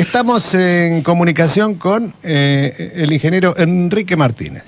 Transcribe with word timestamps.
estamos 0.00 0.54
en 0.54 1.02
comunicación 1.02 1.74
con 1.74 2.14
eh, 2.22 2.92
el 2.94 3.12
ingeniero 3.12 3.54
Enrique 3.56 4.16
Martínez. 4.16 4.62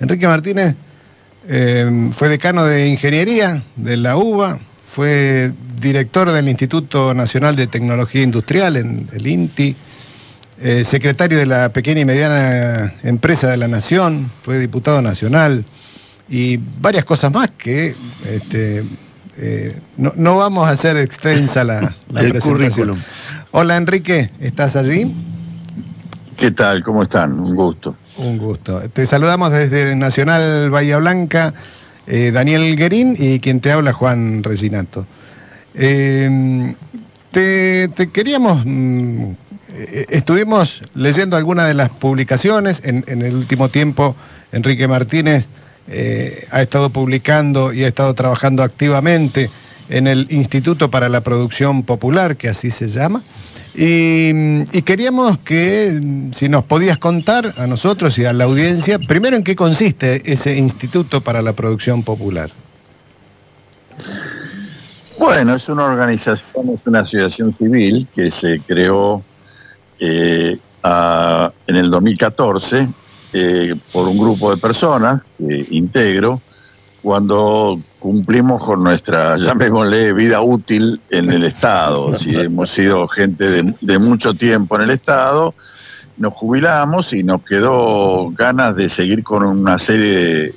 Enrique 0.00 0.26
Martínez 0.26 0.74
eh, 1.48 2.10
fue 2.12 2.28
decano 2.28 2.64
de 2.64 2.88
Ingeniería 2.88 3.62
de 3.76 3.96
la 3.96 4.16
UBA, 4.16 4.58
fue 4.82 5.52
director 5.80 6.32
del 6.32 6.48
Instituto 6.48 7.14
Nacional 7.14 7.54
de 7.54 7.68
Tecnología 7.68 8.22
Industrial, 8.22 8.76
en 8.76 9.08
el 9.12 9.24
INTI, 9.24 9.76
eh, 10.60 10.84
secretario 10.84 11.38
de 11.38 11.46
la 11.46 11.68
pequeña 11.68 12.00
y 12.00 12.04
mediana 12.04 12.94
empresa 13.04 13.48
de 13.48 13.56
la 13.56 13.68
Nación, 13.68 14.32
fue 14.42 14.58
diputado 14.58 15.00
nacional 15.02 15.64
y 16.28 16.56
varias 16.56 17.04
cosas 17.04 17.32
más 17.32 17.50
que 17.56 17.94
este, 18.28 18.82
eh, 19.36 19.76
no, 19.96 20.36
vamos 20.36 20.68
a 20.68 20.70
hacer 20.70 20.96
extensa 20.96 21.64
la, 21.64 21.94
la 22.10 22.20
presentación. 22.20 23.02
Hola 23.50 23.76
Enrique, 23.76 24.30
¿estás 24.40 24.76
allí? 24.76 25.12
¿Qué 26.36 26.50
tal? 26.50 26.82
¿Cómo 26.82 27.02
están? 27.02 27.38
Un 27.38 27.54
gusto. 27.54 27.96
Un 28.16 28.38
gusto. 28.38 28.80
Te 28.92 29.06
saludamos 29.06 29.52
desde 29.52 29.94
Nacional 29.96 30.70
Bahía 30.70 30.98
Blanca, 30.98 31.54
eh, 32.06 32.30
Daniel 32.32 32.76
Guerín 32.76 33.16
y 33.18 33.40
quien 33.40 33.60
te 33.60 33.72
habla, 33.72 33.92
Juan 33.92 34.42
Reginato. 34.42 35.06
te, 35.72 36.76
queríamos 38.12 38.62
mm, 38.64 39.32
eh, 39.76 40.06
estuvimos 40.10 40.82
leyendo 40.94 41.36
algunas 41.36 41.66
de 41.66 41.74
las 41.74 41.90
publicaciones. 41.90 42.80
En, 42.84 43.04
el 43.06 43.34
último 43.34 43.70
tiempo, 43.70 44.14
Enrique 44.52 44.86
Martínez 44.86 45.48
eh, 45.88 46.46
ha 46.50 46.62
estado 46.62 46.90
publicando 46.90 47.72
y 47.72 47.84
ha 47.84 47.88
estado 47.88 48.14
trabajando 48.14 48.62
activamente 48.62 49.50
en 49.88 50.06
el 50.06 50.26
Instituto 50.30 50.90
para 50.90 51.08
la 51.08 51.20
Producción 51.20 51.82
Popular, 51.82 52.36
que 52.36 52.48
así 52.48 52.70
se 52.70 52.88
llama. 52.88 53.22
Y, 53.74 54.82
queríamos 54.82 55.38
que, 55.38 56.00
si 56.32 56.48
nos 56.48 56.64
podías 56.64 56.96
contar 56.98 57.54
a 57.58 57.66
nosotros 57.66 58.16
y 58.18 58.24
a 58.24 58.32
la 58.32 58.44
audiencia, 58.44 58.98
primero 58.98 59.36
en 59.36 59.42
qué 59.42 59.56
consiste 59.56 60.32
ese 60.32 60.56
Instituto 60.56 61.22
para 61.22 61.42
la 61.42 61.54
Producción 61.54 62.02
Popular. 62.02 62.50
Bueno, 65.18 65.54
es 65.54 65.68
una 65.68 65.84
organización, 65.84 66.70
es 66.70 66.80
una 66.86 67.00
asociación 67.00 67.54
civil 67.56 68.08
que 68.14 68.30
se 68.30 68.60
creó 68.60 69.22
eh, 69.98 70.58
en 71.66 71.76
el 71.76 71.90
2014 71.90 72.88
eh, 73.36 73.74
por 73.92 74.06
un 74.06 74.16
grupo 74.16 74.54
de 74.54 74.58
personas 74.58 75.20
que 75.36 75.66
integro 75.70 76.40
cuando 77.02 77.80
cumplimos 77.98 78.64
con 78.64 78.84
nuestra, 78.84 79.36
llamémosle, 79.36 80.12
vida 80.12 80.40
útil 80.40 81.00
en 81.10 81.32
el 81.32 81.42
Estado. 81.42 82.14
Si 82.18 82.34
hemos 82.36 82.70
sido 82.70 83.08
gente 83.08 83.64
de, 83.80 83.98
mucho 83.98 84.34
tiempo 84.34 84.76
en 84.76 84.82
el 84.82 84.90
Estado, 84.90 85.52
nos 86.16 86.32
jubilamos 86.32 87.12
y 87.12 87.24
nos 87.24 87.42
quedó 87.42 88.30
ganas 88.30 88.76
de 88.76 88.88
seguir 88.88 89.24
con 89.24 89.42
una 89.42 89.80
serie 89.80 90.54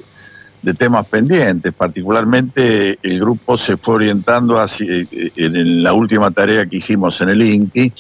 de, 0.62 0.74
temas 0.76 1.08
pendientes. 1.08 1.74
Particularmente 1.74 3.00
el 3.02 3.20
grupo 3.20 3.58
se 3.58 3.78
fue 3.78 3.96
orientando 3.96 4.60
hacia, 4.60 4.86
eh, 4.86 5.32
en 5.36 5.82
la 5.82 5.94
última 5.94 6.30
tarea 6.30 6.68
que 6.68 6.78
hicimos 6.78 7.20
en 7.22 7.30
el 7.30 7.42
INTI 7.42 7.92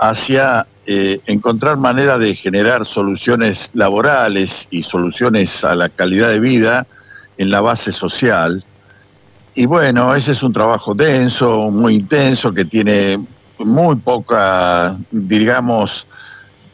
hacia 0.00 0.66
eh, 0.90 1.20
encontrar 1.26 1.76
manera 1.76 2.16
de 2.16 2.34
generar 2.34 2.86
soluciones 2.86 3.68
laborales 3.74 4.68
y 4.70 4.82
soluciones 4.84 5.62
a 5.62 5.74
la 5.74 5.90
calidad 5.90 6.30
de 6.30 6.40
vida 6.40 6.86
en 7.36 7.50
la 7.50 7.60
base 7.60 7.92
social. 7.92 8.64
Y 9.54 9.66
bueno, 9.66 10.14
ese 10.14 10.32
es 10.32 10.42
un 10.42 10.54
trabajo 10.54 10.94
denso, 10.94 11.70
muy 11.70 11.96
intenso, 11.96 12.54
que 12.54 12.64
tiene 12.64 13.20
muy 13.58 13.96
poca, 13.96 14.96
digamos, 15.10 16.06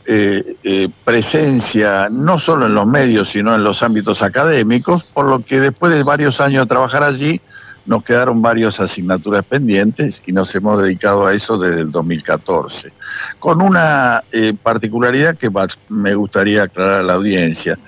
eh, 0.06 0.58
eh, 0.62 0.88
presencia 1.04 2.08
no 2.08 2.38
solo 2.38 2.66
en 2.66 2.74
los 2.76 2.86
medios, 2.86 3.30
sino 3.30 3.52
en 3.52 3.64
los 3.64 3.82
ámbitos 3.82 4.22
académicos, 4.22 5.10
por 5.12 5.26
lo 5.26 5.40
que 5.40 5.58
después 5.58 5.92
de 5.92 6.04
varios 6.04 6.40
años 6.40 6.66
de 6.66 6.68
trabajar 6.68 7.02
allí, 7.02 7.40
nos 7.86 8.02
quedaron 8.05 8.40
varias 8.40 8.80
asignaturas 8.80 9.45
pendientes 9.45 10.22
y 10.27 10.33
nos 10.33 10.55
hemos 10.55 10.83
dedicado 10.83 11.27
a 11.27 11.34
eso 11.34 11.58
desde 11.58 11.80
el 11.80 11.90
2014, 11.90 12.92
con 13.39 13.61
una 13.61 14.22
eh, 14.33 14.55
particularidad 14.61 15.36
que 15.36 15.50
me 15.89 16.14
gustaría 16.14 16.64
aclarar 16.64 17.00
a 17.00 17.02
la 17.02 17.14
audiencia. 17.14 17.78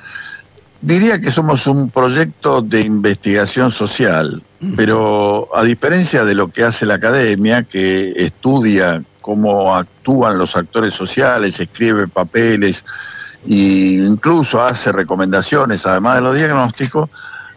Diría 0.81 1.21
que 1.21 1.31
somos 1.31 1.67
un 1.67 1.91
proyecto 1.91 2.61
de 2.61 2.83
investigación 2.83 3.71
social, 3.71 4.43
pero 4.77 5.49
a 5.57 5.65
diferencia 5.65 6.25
de 6.25 6.35
lo 6.35 6.49
que 6.49 6.65
hace 6.65 6.85
la 6.85 6.95
academia, 6.95 7.63
que 7.63 8.13
estudia 8.17 9.03
cómo 9.23 9.75
actúan 9.75 10.39
los 10.39 10.55
actores 10.55 10.95
sociales, 10.95 11.59
escribe 11.59 12.07
papeles 12.07 12.85
e 13.49 13.99
incluso 14.07 14.63
hace 14.63 14.93
recomendaciones, 14.93 15.85
además 15.87 16.17
de 16.17 16.21
los 16.21 16.37
diagnósticos, 16.37 17.11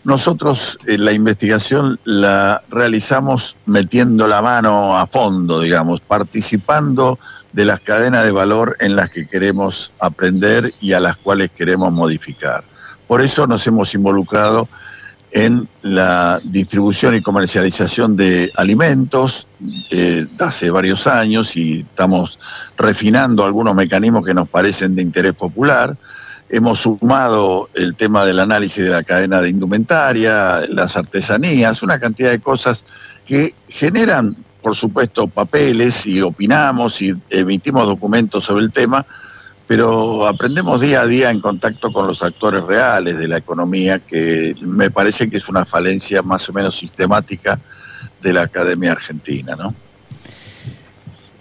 nosotros 0.10 0.78
eh, 0.86 0.98
la 0.98 1.14
investigación 1.14 2.00
la 2.04 2.64
realizamos 2.70 3.56
metiendo 3.66 4.28
la 4.28 4.42
mano 4.42 4.98
a 4.98 5.08
fondo, 5.08 5.62
digamos, 5.62 6.02
participando 6.02 7.20
de 7.54 7.66
las 7.66 7.80
cadenas 7.80 8.26
de 8.26 8.32
valor 8.32 8.76
en 8.80 8.96
las 8.96 9.10
que 9.10 9.26
queremos 9.26 9.94
aprender 10.00 10.74
y 10.82 10.94
a 10.94 11.00
las 11.00 11.16
cuales 11.16 11.52
queremos 11.52 11.94
modificar. 11.94 12.64
Por 13.08 13.22
eso 13.22 13.48
nos 13.48 13.66
hemos 13.68 13.94
involucrado 13.96 14.68
en 15.32 15.68
la 15.84 16.40
distribución 16.44 17.16
y 17.16 17.22
comercialización 17.22 18.18
de 18.18 18.52
alimentos 18.56 19.48
eh, 19.92 20.26
hace 20.40 20.72
varios 20.72 21.06
años 21.06 21.56
y 21.56 21.82
estamos 21.82 22.40
refinando 22.78 23.46
algunos 23.46 23.76
mecanismos 23.76 24.26
que 24.26 24.34
nos 24.34 24.50
parecen 24.50 24.96
de 24.96 25.04
interés 25.04 25.36
popular 25.36 25.96
Hemos 26.50 26.80
sumado 26.80 27.70
el 27.76 27.96
tema 27.96 28.26
del 28.26 28.40
análisis 28.40 28.84
de 28.84 28.90
la 28.90 29.04
cadena 29.04 29.42
de 29.42 29.50
indumentaria, 29.50 30.62
las 30.68 30.98
artesanías, 30.98 31.84
una 31.84 32.00
cantidad 32.00 32.32
de 32.32 32.40
cosas 32.40 32.84
que 33.26 33.54
generan, 33.68 34.36
por 34.62 34.76
supuesto, 34.76 35.28
papeles 35.28 36.08
y 36.08 36.22
opinamos 36.22 37.02
y 37.04 37.14
emitimos 37.30 37.86
documentos 37.86 38.44
sobre 38.46 38.66
el 38.66 38.72
tema, 38.72 39.06
pero 39.68 40.28
aprendemos 40.28 40.82
día 40.82 41.02
a 41.02 41.06
día 41.06 41.30
en 41.30 41.40
contacto 41.40 41.94
con 41.94 42.08
los 42.08 42.24
actores 42.24 42.64
reales 42.64 43.20
de 43.20 43.28
la 43.28 43.38
economía, 43.38 44.00
que 44.00 44.56
me 44.62 44.90
parece 44.90 45.30
que 45.30 45.38
es 45.38 45.48
una 45.48 45.66
falencia 45.66 46.24
más 46.24 46.50
o 46.50 46.54
menos 46.54 46.76
sistemática 46.76 47.60
de 48.20 48.34
la 48.34 48.42
Academia 48.42 48.94
Argentina, 48.94 49.56
¿no? 49.56 49.76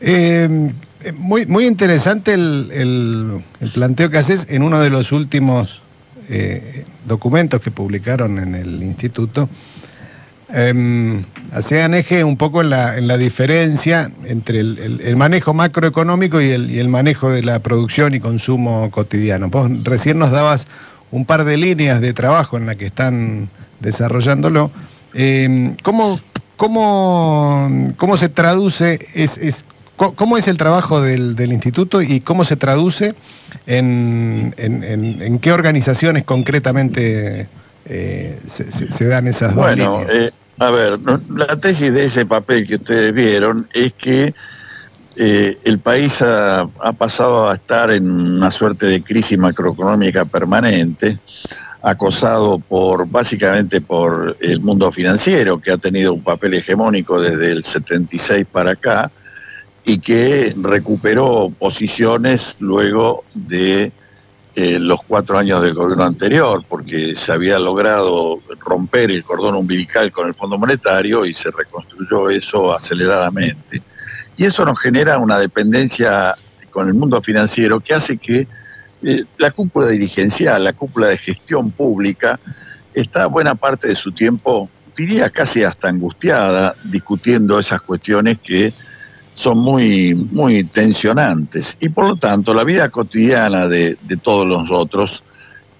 Eh, 0.00 0.70
muy, 1.16 1.46
muy 1.46 1.66
interesante 1.66 2.34
el, 2.34 3.42
planteo 3.72 4.10
que 4.10 4.18
haces 4.18 4.46
en 4.48 4.62
uno 4.62 4.80
de 4.80 4.90
los 4.90 5.12
últimos 5.12 5.80
eh, 6.28 6.84
documentos 7.06 7.60
que 7.60 7.70
publicaron 7.70 8.38
en 8.38 8.54
el 8.54 8.82
instituto. 8.82 9.48
Eh, 10.52 11.24
hacían 11.52 11.92
eje 11.92 12.24
un 12.24 12.38
poco 12.38 12.62
en 12.62 12.70
la, 12.70 12.96
en 12.96 13.06
la 13.06 13.18
diferencia 13.18 14.10
entre 14.24 14.60
el, 14.60 15.14
manejo 15.16 15.52
macroeconómico 15.52 16.40
y 16.40 16.50
el, 16.50 16.70
y 16.70 16.78
el, 16.78 16.88
manejo 16.88 17.30
de 17.30 17.42
la 17.42 17.58
producción 17.58 18.14
y 18.14 18.20
consumo 18.20 18.88
cotidiano. 18.90 19.48
Vos 19.48 19.70
recién 19.84 20.18
nos 20.18 20.30
dabas 20.30 20.66
un 21.10 21.26
par 21.26 21.44
de 21.44 21.56
líneas 21.56 22.00
de 22.00 22.12
trabajo 22.14 22.56
en 22.56 22.66
la 22.66 22.76
que 22.76 22.86
están 22.86 23.50
desarrollándolo. 23.80 24.70
Eh, 25.14 25.74
¿cómo, 25.82 26.18
cómo, 26.56 27.92
¿Cómo 27.96 28.16
se 28.16 28.28
traduce 28.28 29.06
es, 29.14 29.36
es 29.38 29.64
¿Cómo 29.98 30.38
es 30.38 30.46
el 30.46 30.56
trabajo 30.56 31.02
del, 31.02 31.52
instituto 31.52 32.00
y 32.00 32.20
cómo 32.20 32.44
se 32.44 32.56
traduce 32.56 33.16
en, 33.66 34.54
en, 34.56 35.38
qué 35.40 35.50
organizaciones 35.50 36.22
concretamente 36.22 37.48
eh, 37.84 38.38
se, 38.46 39.08
dan 39.08 39.26
esas 39.26 39.56
dos 39.56 39.64
bueno, 39.64 40.02
eh, 40.08 40.30
a 40.60 40.70
ver, 40.70 41.00
la 41.34 41.56
tesis 41.56 41.92
de 41.92 42.04
ese 42.04 42.26
papel 42.26 42.66
que 42.68 42.76
ustedes 42.76 43.12
vieron 43.12 43.68
es 43.72 43.92
que 43.94 44.34
eh, 45.16 45.58
el 45.64 45.80
país 45.80 46.22
ha, 46.22 46.60
ha, 46.60 46.92
pasado 46.92 47.50
a 47.50 47.56
estar 47.56 47.90
en 47.90 48.08
una 48.08 48.52
suerte 48.52 48.86
de 48.86 49.02
crisis 49.02 49.36
macroeconómica 49.36 50.26
permanente, 50.26 51.18
acosado 51.82 52.60
por 52.60 53.08
básicamente 53.08 53.80
por 53.80 54.36
el 54.40 54.60
mundo 54.60 54.92
financiero, 54.92 55.58
que 55.58 55.72
ha 55.72 55.78
tenido 55.78 56.12
un 56.12 56.22
papel 56.22 56.54
hegemónico 56.54 57.20
desde 57.20 57.50
el 57.50 57.64
76 57.64 58.46
para 58.50 58.72
acá, 58.72 59.10
y 59.88 60.00
que 60.00 60.54
recuperó 60.60 61.50
posiciones 61.58 62.56
luego 62.58 63.24
de 63.32 63.90
eh, 64.54 64.78
los 64.78 65.00
cuatro 65.08 65.38
años 65.38 65.62
del 65.62 65.72
gobierno 65.72 66.04
anterior, 66.04 66.62
porque 66.68 67.16
se 67.16 67.32
había 67.32 67.58
logrado 67.58 68.38
romper 68.60 69.10
el 69.10 69.24
cordón 69.24 69.54
umbilical 69.54 70.12
con 70.12 70.28
el 70.28 70.34
Fondo 70.34 70.58
Monetario 70.58 71.24
y 71.24 71.32
se 71.32 71.50
reconstruyó 71.50 72.28
eso 72.28 72.74
aceleradamente. 72.74 73.80
Y 74.36 74.44
eso 74.44 74.62
nos 74.66 74.78
genera 74.78 75.16
una 75.16 75.38
dependencia 75.38 76.34
con 76.68 76.88
el 76.88 76.92
mundo 76.92 77.22
financiero 77.22 77.80
que 77.80 77.94
hace 77.94 78.18
que 78.18 78.46
eh, 79.02 79.24
la 79.38 79.52
cúpula 79.52 79.86
dirigencial, 79.86 80.64
la 80.64 80.74
cúpula 80.74 81.06
de 81.06 81.16
gestión 81.16 81.70
pública, 81.70 82.38
está 82.92 83.26
buena 83.26 83.54
parte 83.54 83.88
de 83.88 83.94
su 83.94 84.12
tiempo, 84.12 84.68
diría 84.94 85.30
casi 85.30 85.64
hasta 85.64 85.88
angustiada, 85.88 86.76
discutiendo 86.84 87.58
esas 87.58 87.80
cuestiones 87.80 88.36
que 88.38 88.74
son 89.38 89.58
muy, 89.58 90.16
muy 90.32 90.64
tensionantes 90.64 91.76
y 91.78 91.90
por 91.90 92.08
lo 92.08 92.16
tanto 92.16 92.52
la 92.52 92.64
vida 92.64 92.88
cotidiana 92.88 93.68
de, 93.68 93.96
todos 94.20 94.44
nosotros 94.44 95.22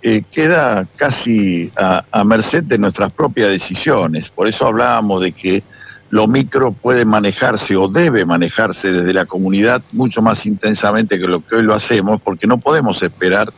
eh, 0.01 0.23
queda 0.31 0.87
casi 0.95 1.73
a, 1.77 2.05
a, 2.13 2.23
merced 2.23 2.63
de 2.63 2.79
nuestras 2.79 3.13
propias 3.13 3.49
decisiones. 3.49 4.29
Por 4.29 4.47
eso 4.47 4.65
hablábamos 4.65 5.23
de 5.23 5.33
que 5.33 5.65
lo 6.11 6.29
micro 6.29 6.71
puede 6.71 7.05
manejarse 7.05 7.75
o 7.75 7.89
debe 7.89 8.25
manejarse 8.25 8.93
desde 8.93 9.13
la 9.13 9.27
comunidad 9.27 9.83
mucho 9.91 10.23
más 10.23 10.47
intensamente 10.47 11.19
que 11.19 11.27
lo 11.27 11.45
que 11.45 11.57
hoy 11.57 11.63
lo 11.63 11.75
hacemos, 11.75 12.21
porque 12.23 12.47
no 12.47 12.59
podemos 12.59 13.03
esperar 13.03 13.53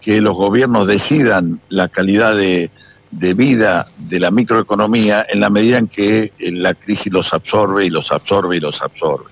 que 0.00 0.20
los 0.20 0.36
gobiernos 0.36 0.86
decidan 0.86 1.60
la 1.68 1.88
calidad 1.88 2.36
de, 2.36 2.70
de 3.10 3.34
vida 3.34 3.88
de 3.98 4.20
la 4.20 4.30
microeconomía 4.30 5.26
en 5.28 5.40
la 5.40 5.50
medida 5.50 5.78
en 5.78 5.88
que 5.88 6.32
eh, 6.38 6.52
la 6.52 6.74
crisis 6.74 7.12
los 7.12 7.34
absorbe 7.34 7.86
y 7.86 7.90
los 7.90 8.12
absorbe 8.12 8.56
y 8.56 8.60
los 8.60 8.80
absorbe. 8.82 9.31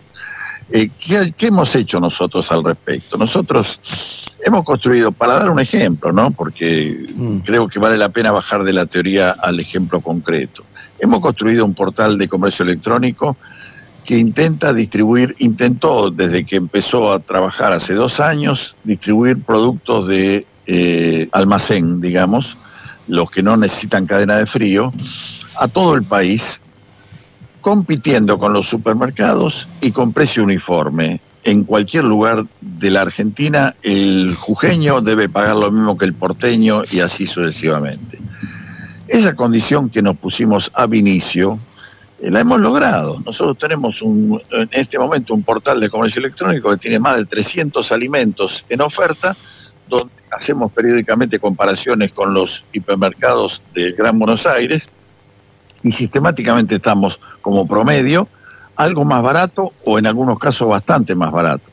Eh, 0.72 0.88
¿qué, 0.98 1.46
hemos 1.46 1.74
hecho 1.74 1.98
nosotros 1.98 2.50
al 2.52 2.62
respecto? 2.62 3.16
Nosotros 3.16 3.80
hemos 4.44 4.64
construido, 4.64 5.10
para 5.10 5.34
dar 5.34 5.50
un 5.50 5.58
ejemplo, 5.58 6.12
¿no? 6.12 6.30
porque 6.30 7.06
mm. 7.14 7.38
creo 7.38 7.66
que 7.68 7.78
vale 7.78 7.98
la 7.98 8.10
pena 8.10 8.30
bajar 8.30 8.62
de 8.62 8.72
la 8.72 8.86
teoría 8.86 9.30
al 9.30 9.58
ejemplo 9.58 10.00
concreto, 10.00 10.62
hemos 11.00 11.20
construido 11.20 11.64
un 11.64 11.74
portal 11.74 12.18
de 12.18 12.28
comercio 12.28 12.64
electrónico 12.64 13.36
que 14.04 14.18
intenta 14.18 14.72
distribuir, 14.72 15.34
intentó 15.38 16.10
desde 16.10 16.44
que 16.44 16.56
empezó 16.56 17.12
a 17.12 17.18
trabajar 17.18 17.72
hace 17.72 17.94
dos 17.94 18.20
años, 18.20 18.76
distribuir 18.84 19.42
productos 19.42 20.08
de 20.08 20.46
eh, 20.66 21.28
almacén, 21.32 22.00
digamos, 22.00 22.56
los 23.08 23.30
que 23.30 23.42
no 23.42 23.56
necesitan 23.56 24.06
cadena 24.06 24.36
de 24.36 24.46
frío, 24.46 24.92
a 25.58 25.68
todo 25.68 25.94
el 25.94 26.04
país, 26.04 26.62
compitiendo 27.60 28.38
con 28.38 28.52
los 28.52 28.68
supermercados 28.68 29.68
y 29.80 29.92
con 29.92 30.12
precio 30.12 30.42
uniforme. 30.42 31.20
En 31.42 31.64
cualquier 31.64 32.04
lugar 32.04 32.44
de 32.60 32.90
la 32.90 33.02
Argentina, 33.02 33.74
el 33.82 34.34
jujeño 34.34 35.00
debe 35.00 35.28
pagar 35.28 35.56
lo 35.56 35.70
mismo 35.70 35.96
que 35.96 36.04
el 36.04 36.14
porteño 36.14 36.82
y 36.90 37.00
así 37.00 37.26
sucesivamente. 37.26 38.18
Esa 39.08 39.34
condición 39.34 39.88
que 39.88 40.02
nos 40.02 40.16
pusimos 40.16 40.70
a 40.74 40.86
inicio, 40.94 41.58
eh, 42.20 42.30
la 42.30 42.40
hemos 42.40 42.60
logrado. 42.60 43.20
Nosotros 43.24 43.58
tenemos 43.58 44.00
en 44.02 44.68
este 44.70 44.98
momento 44.98 45.34
un 45.34 45.42
portal 45.42 45.80
de 45.80 45.88
comercio 45.88 46.20
electrónico 46.20 46.70
que 46.70 46.76
tiene 46.76 46.98
más 46.98 47.16
de 47.16 47.24
300 47.24 47.90
alimentos 47.90 48.64
en 48.68 48.82
oferta, 48.82 49.36
donde 49.88 50.12
hacemos 50.30 50.70
periódicamente 50.72 51.38
comparaciones 51.38 52.12
con 52.12 52.34
los 52.34 52.64
hipermercados 52.72 53.62
del 53.74 53.94
Gran 53.94 54.18
Buenos 54.18 54.46
Aires 54.46 54.90
y 55.82 55.92
sistemáticamente 55.92 56.76
estamos 56.76 57.18
como 57.40 57.66
promedio 57.66 58.28
algo 58.76 59.04
más 59.04 59.22
barato 59.22 59.72
o 59.84 59.98
en 59.98 60.06
algunos 60.06 60.38
casos 60.38 60.68
bastante 60.68 61.14
más 61.14 61.32
barato. 61.32 61.64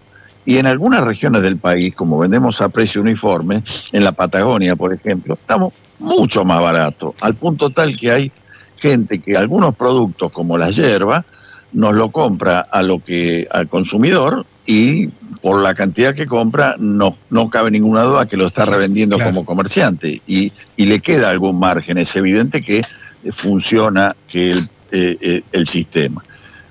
Y 0.46 0.58
en 0.58 0.66
algunas 0.66 1.04
regiones 1.04 1.42
del 1.42 1.58
país, 1.58 1.94
como 1.94 2.18
vendemos 2.18 2.62
a 2.62 2.70
precio 2.70 3.02
uniforme, 3.02 3.64
en 3.92 4.04
la 4.04 4.14
Patagonia, 4.14 4.76
por 4.76 4.94
ejemplo, 4.94 5.34
estamos 5.34 5.74
mucho 6.00 6.46
más 6.46 6.62
barato, 6.62 7.16
al 7.20 7.36
punto 7.36 7.70
tal 7.70 7.98
que 7.98 8.12
hay 8.12 8.32
gente 8.78 9.20
que 9.20 9.36
algunos 9.36 9.76
productos 9.76 10.32
como 10.32 10.58
la 10.58 10.70
hierba 10.70 11.26
nos 11.74 11.96
lo 11.96 12.12
compra 12.12 12.62
a 12.62 12.82
lo 12.82 13.04
que 13.04 13.48
al 13.52 13.68
consumidor 13.68 14.46
y 14.66 15.08
por 15.42 15.62
la 15.62 15.76
cantidad 15.76 16.16
que 16.16 16.26
compra, 16.26 16.76
no, 16.80 17.18
no 17.30 17.50
cabe 17.50 17.72
ninguna 17.72 18.04
duda 18.04 18.28
que 18.28 18.38
lo 18.38 18.48
está 18.48 18.66
revendiendo 18.66 19.20
como 19.20 19.46
comerciante 19.46 20.22
y, 20.28 20.52
y, 20.76 20.86
le 20.86 21.00
queda 21.00 21.30
algún 21.30 21.60
margen. 21.60 21.98
Es 21.98 22.16
evidente 22.16 22.62
que 22.62 22.82
funciona 23.32 24.16
que 24.28 24.52
el, 24.52 24.70
eh, 24.90 25.18
eh, 25.20 25.42
el 25.52 25.68
sistema. 25.68 26.24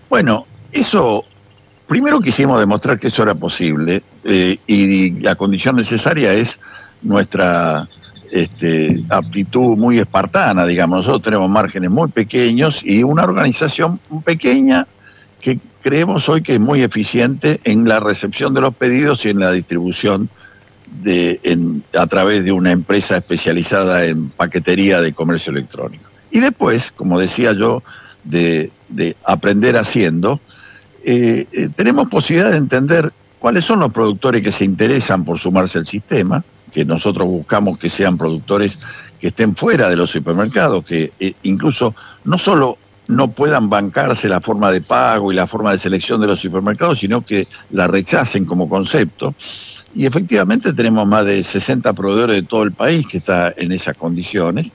Bueno, 0.08 0.46
eso, 0.72 1.22
primero 1.86 2.18
quisimos 2.20 2.58
demostrar 2.58 2.98
que 2.98 3.08
eso 3.08 3.22
era 3.22 3.34
posible 3.34 4.02
eh, 4.24 4.56
y 4.66 5.20
la 5.20 5.34
condición 5.34 5.76
necesaria 5.76 6.32
es 6.32 6.58
nuestra 7.02 7.86
este, 8.32 9.04
aptitud 9.10 9.76
muy 9.76 9.98
espartana, 9.98 10.64
digamos. 10.64 10.98
Nosotros 10.98 11.22
tenemos 11.22 11.50
márgenes 11.50 11.90
muy 11.90 12.08
pequeños 12.08 12.82
y 12.82 13.02
una 13.02 13.24
organización 13.24 14.00
pequeña 14.24 14.86
que 15.38 15.58
creemos 15.82 16.26
hoy 16.30 16.40
que 16.40 16.54
es 16.54 16.60
muy 16.60 16.82
eficiente 16.82 17.60
en 17.64 17.86
la 17.86 18.00
recepción 18.00 18.54
de 18.54 18.62
los 18.62 18.74
pedidos 18.74 19.26
y 19.26 19.28
en 19.28 19.40
la 19.40 19.52
distribución 19.52 20.30
a 21.92 22.06
través 22.06 22.46
de 22.46 22.52
una 22.52 22.72
empresa 22.72 23.18
especializada 23.18 24.06
en 24.06 24.30
paquetería 24.30 25.02
de 25.02 25.12
comercio 25.12 25.52
electrónico. 25.52 26.05
Y 26.36 26.40
después, 26.40 26.92
como 26.92 27.18
decía 27.18 27.54
yo, 27.54 27.82
de, 28.22 28.70
aprender 29.24 29.78
haciendo, 29.78 30.38
eh, 31.02 31.46
eh, 31.50 31.70
tenemos 31.74 32.08
posibilidad 32.08 32.50
de 32.50 32.58
entender 32.58 33.10
cuáles 33.38 33.64
son 33.64 33.80
los 33.80 33.90
productores 33.90 34.42
que 34.42 34.52
se 34.52 34.66
interesan 34.66 35.24
por 35.24 35.38
sumarse 35.38 35.78
al 35.78 35.86
sistema, 35.86 36.44
que 36.70 36.84
nosotros 36.84 37.26
buscamos 37.26 37.78
que 37.78 37.88
sean 37.88 38.18
productores 38.18 38.78
que 39.18 39.28
estén 39.28 39.56
fuera 39.56 39.88
de 39.88 39.96
los 39.96 40.10
supermercados, 40.10 40.84
que 40.84 41.10
eh, 41.18 41.32
incluso 41.44 41.94
no 42.24 42.36
solo 42.36 42.76
no 43.08 43.28
puedan 43.28 43.70
bancarse 43.70 44.28
la 44.28 44.42
forma 44.42 44.70
de 44.70 44.82
pago 44.82 45.32
y 45.32 45.34
la 45.34 45.46
forma 45.46 45.72
de 45.72 45.78
selección 45.78 46.20
de 46.20 46.26
los 46.26 46.38
supermercados, 46.38 46.98
sino 46.98 47.24
que 47.24 47.48
la 47.70 47.86
rechacen 47.86 48.44
como 48.44 48.68
concepto. 48.68 49.34
Y 49.94 50.04
efectivamente 50.04 50.74
tenemos 50.74 51.08
más 51.08 51.24
de 51.24 51.42
60 51.42 51.94
proveedores 51.94 52.36
de 52.36 52.42
todo 52.42 52.62
el 52.62 52.72
país 52.72 53.06
que 53.06 53.16
está 53.16 53.54
en 53.56 53.72
esas 53.72 53.96
condiciones. 53.96 54.70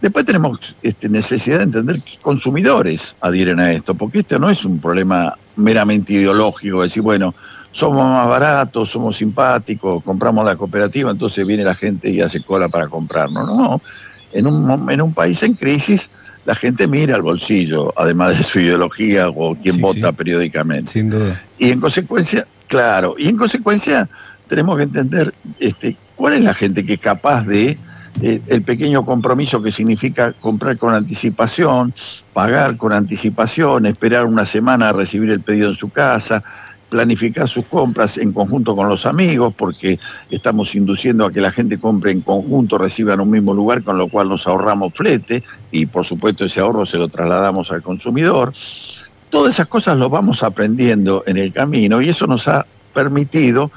Después 0.00 0.24
tenemos 0.24 0.74
este, 0.82 1.08
necesidad 1.08 1.58
de 1.58 1.64
entender 1.64 2.00
qué 2.00 2.16
consumidores 2.22 3.14
adhieren 3.20 3.60
a 3.60 3.72
esto, 3.72 3.94
porque 3.94 4.20
esto 4.20 4.38
no 4.38 4.48
es 4.48 4.64
un 4.64 4.80
problema 4.80 5.36
meramente 5.56 6.14
ideológico, 6.14 6.82
decir, 6.82 7.02
bueno, 7.02 7.34
somos 7.72 8.06
más 8.06 8.26
baratos, 8.26 8.88
somos 8.88 9.16
simpáticos, 9.16 10.02
compramos 10.02 10.44
la 10.44 10.56
cooperativa, 10.56 11.10
entonces 11.10 11.46
viene 11.46 11.64
la 11.64 11.74
gente 11.74 12.10
y 12.10 12.20
hace 12.20 12.42
cola 12.42 12.68
para 12.68 12.88
comprarnos. 12.88 13.46
No, 13.46 13.56
no. 13.56 13.82
En 14.32 14.46
un, 14.46 14.90
en 14.90 15.02
un 15.02 15.12
país 15.12 15.42
en 15.42 15.54
crisis 15.54 16.08
la 16.46 16.54
gente 16.54 16.86
mira 16.86 17.16
al 17.16 17.22
bolsillo, 17.22 17.92
además 17.96 18.38
de 18.38 18.44
su 18.44 18.60
ideología 18.60 19.28
o 19.28 19.54
quien 19.54 19.80
vota 19.80 20.12
periódicamente. 20.12 20.90
Sin 20.90 21.10
duda. 21.10 21.40
Y 21.58 21.70
en 21.70 21.80
consecuencia, 21.80 22.46
claro, 22.66 23.14
y 23.18 23.28
en 23.28 23.36
consecuencia 23.36 24.08
tenemos 24.48 24.76
que 24.76 24.84
entender 24.84 25.34
este, 25.58 25.96
cuál 26.16 26.34
es 26.34 26.44
la 26.44 26.54
gente 26.54 26.84
que 26.84 26.94
es 26.94 27.00
capaz 27.00 27.44
de 27.46 27.78
eh, 28.22 28.40
el 28.48 28.62
pequeño 28.62 29.04
compromiso 29.04 29.62
que 29.62 29.70
significa 29.70 30.32
comprar 30.32 30.76
con 30.76 30.94
anticipación, 30.94 31.94
pagar 32.32 32.76
con 32.76 32.92
anticipación, 32.92 33.86
esperar 33.86 34.26
una 34.26 34.44
semana 34.44 34.90
a 34.90 34.92
recibir 34.92 35.30
el 35.30 35.40
pedido 35.40 35.68
en 35.68 35.74
su 35.74 35.90
casa, 35.90 36.42
planificar 36.90 37.48
sus 37.48 37.64
compras 37.66 38.18
en 38.18 38.32
conjunto 38.32 38.74
con 38.76 38.88
los 38.88 39.06
amigos, 39.06 39.54
porque 39.56 39.98
estamos 40.28 40.74
induciendo 40.74 41.24
a 41.24 41.32
que 41.32 41.40
la 41.40 41.52
gente 41.52 41.78
compre 41.78 42.10
en 42.10 42.20
conjunto, 42.20 42.76
reciba 42.76 43.14
en 43.14 43.20
un 43.20 43.30
mismo 43.30 43.54
lugar, 43.54 43.82
con 43.82 43.96
lo 43.96 44.08
cual 44.08 44.28
nos 44.28 44.46
ahorramos 44.46 44.92
flete 44.92 45.42
y 45.70 45.86
por 45.86 46.04
supuesto 46.04 46.44
ese 46.44 46.60
ahorro 46.60 46.84
se 46.84 46.98
lo 46.98 47.08
trasladamos 47.08 47.70
al 47.70 47.82
consumidor. 47.82 48.52
Todas 49.30 49.54
esas 49.54 49.68
cosas 49.68 49.96
lo 49.96 50.10
vamos 50.10 50.42
aprendiendo 50.42 51.22
en 51.26 51.38
el 51.38 51.52
camino 51.52 52.02
y 52.02 52.08
eso 52.08 52.26
nos 52.26 52.48
ha 52.48 52.66
permitido 52.92 53.70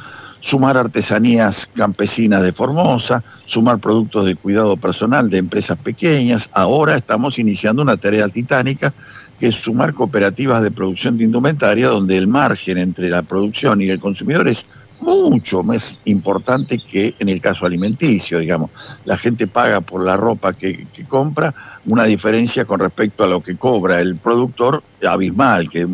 sumar 0.43 0.77
artesanías 0.77 1.69
campesinas 1.73 2.41
de 2.41 2.51
Formosa, 2.51 3.23
sumar 3.45 3.79
productos 3.79 4.25
de 4.25 4.35
cuidado 4.35 4.75
personal 4.75 5.29
de 5.29 5.37
empresas 5.37 5.79
pequeñas. 5.79 6.49
Ahora 6.51 6.97
estamos 6.97 7.39
iniciando 7.39 7.81
una 7.81 7.95
tarea 7.95 8.27
titánica 8.27 8.93
que 9.39 9.47
es 9.47 9.55
sumar 9.55 9.93
cooperativas 9.93 10.61
de 10.61 10.69
producción 10.69 11.17
de 11.17 11.23
indumentaria 11.23 11.87
donde 11.87 12.17
el 12.17 12.27
margen 12.27 12.77
entre 12.77 13.09
la 13.09 13.21
producción 13.21 13.81
y 13.81 13.89
el 13.89 14.01
consumidor 14.01 14.49
es 14.49 14.65
mucho 14.99 15.63
más 15.63 15.99
importante 16.03 16.77
que 16.77 17.15
en 17.19 17.29
el 17.29 17.39
caso 17.39 17.65
alimenticio, 17.65 18.39
digamos. 18.39 18.69
La 19.05 19.17
gente 19.17 19.47
paga 19.47 19.79
por 19.79 20.03
la 20.03 20.17
ropa 20.17 20.51
que, 20.51 20.87
compra 21.07 21.53
una 21.85 22.03
diferencia 22.03 22.65
con 22.65 22.81
respecto 22.81 23.23
a 23.23 23.27
lo 23.27 23.41
que 23.41 23.55
cobra 23.55 24.01
el 24.01 24.17
productor 24.17 24.83
abismal, 25.07 25.69
que 25.69 25.87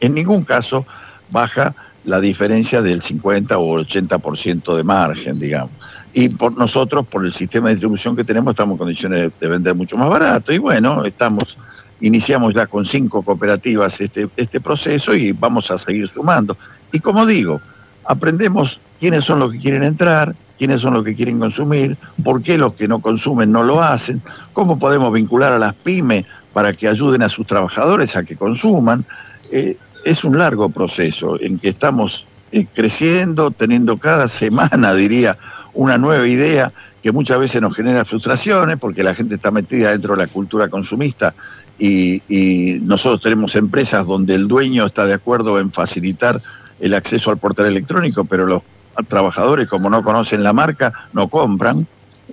en 0.00 0.14
ningún 0.14 0.44
caso 0.44 0.84
baja 1.30 1.74
la 2.06 2.20
diferencia 2.20 2.80
del 2.80 3.02
50 3.02 3.58
o 3.58 3.80
80% 3.80 4.76
de 4.76 4.82
margen, 4.82 5.38
digamos. 5.38 5.72
Y 6.14 6.30
por 6.30 6.56
nosotros, 6.56 7.06
por 7.06 7.26
el 7.26 7.32
sistema 7.32 7.68
de 7.68 7.74
distribución 7.74 8.16
que 8.16 8.24
tenemos, 8.24 8.52
estamos 8.52 8.74
en 8.74 8.78
condiciones 8.78 9.32
de 9.38 9.48
vender 9.48 9.74
mucho 9.74 9.98
más 9.98 10.08
barato. 10.08 10.52
Y 10.52 10.58
bueno, 10.58 11.04
estamos 11.04 11.58
iniciamos 12.00 12.54
ya 12.54 12.66
con 12.66 12.84
cinco 12.84 13.22
cooperativas 13.22 14.00
este, 14.00 14.28
este 14.36 14.60
proceso 14.60 15.14
y 15.14 15.32
vamos 15.32 15.70
a 15.70 15.78
seguir 15.78 16.08
sumando. 16.08 16.56
Y 16.92 17.00
como 17.00 17.26
digo, 17.26 17.60
aprendemos 18.04 18.80
quiénes 18.98 19.24
son 19.24 19.40
los 19.40 19.52
que 19.52 19.58
quieren 19.58 19.82
entrar, 19.82 20.34
quiénes 20.58 20.80
son 20.80 20.94
los 20.94 21.04
que 21.04 21.14
quieren 21.14 21.38
consumir, 21.38 21.96
por 22.22 22.42
qué 22.42 22.58
los 22.58 22.74
que 22.74 22.88
no 22.88 23.00
consumen 23.00 23.52
no 23.52 23.62
lo 23.62 23.82
hacen, 23.82 24.22
cómo 24.52 24.78
podemos 24.78 25.12
vincular 25.12 25.52
a 25.52 25.58
las 25.58 25.74
pymes 25.74 26.24
para 26.52 26.72
que 26.72 26.88
ayuden 26.88 27.22
a 27.22 27.28
sus 27.28 27.46
trabajadores 27.46 28.16
a 28.16 28.24
que 28.24 28.36
consuman. 28.36 29.04
Eh, 29.52 29.76
es 30.06 30.24
un 30.24 30.38
largo 30.38 30.68
proceso 30.68 31.38
en 31.40 31.58
que 31.58 31.68
estamos 31.68 32.26
eh, 32.52 32.66
creciendo, 32.72 33.50
teniendo 33.50 33.98
cada 33.98 34.28
semana, 34.28 34.94
diría, 34.94 35.36
una 35.74 35.98
nueva 35.98 36.26
idea 36.26 36.72
que 37.02 37.12
muchas 37.12 37.38
veces 37.38 37.60
nos 37.60 37.76
genera 37.76 38.04
frustraciones 38.04 38.78
porque 38.78 39.02
la 39.02 39.14
gente 39.14 39.34
está 39.34 39.50
metida 39.50 39.90
dentro 39.90 40.14
de 40.14 40.22
la 40.24 40.28
cultura 40.28 40.68
consumista 40.68 41.34
y, 41.78 42.22
y 42.28 42.78
nosotros 42.82 43.20
tenemos 43.20 43.56
empresas 43.56 44.06
donde 44.06 44.34
el 44.34 44.48
dueño 44.48 44.86
está 44.86 45.06
de 45.06 45.14
acuerdo 45.14 45.58
en 45.58 45.72
facilitar 45.72 46.40
el 46.80 46.94
acceso 46.94 47.30
al 47.30 47.38
portal 47.38 47.66
electrónico, 47.66 48.24
pero 48.24 48.46
los 48.46 48.62
trabajadores, 49.08 49.68
como 49.68 49.90
no 49.90 50.02
conocen 50.02 50.42
la 50.42 50.52
marca, 50.52 50.92
no 51.12 51.28
compran, 51.28 51.86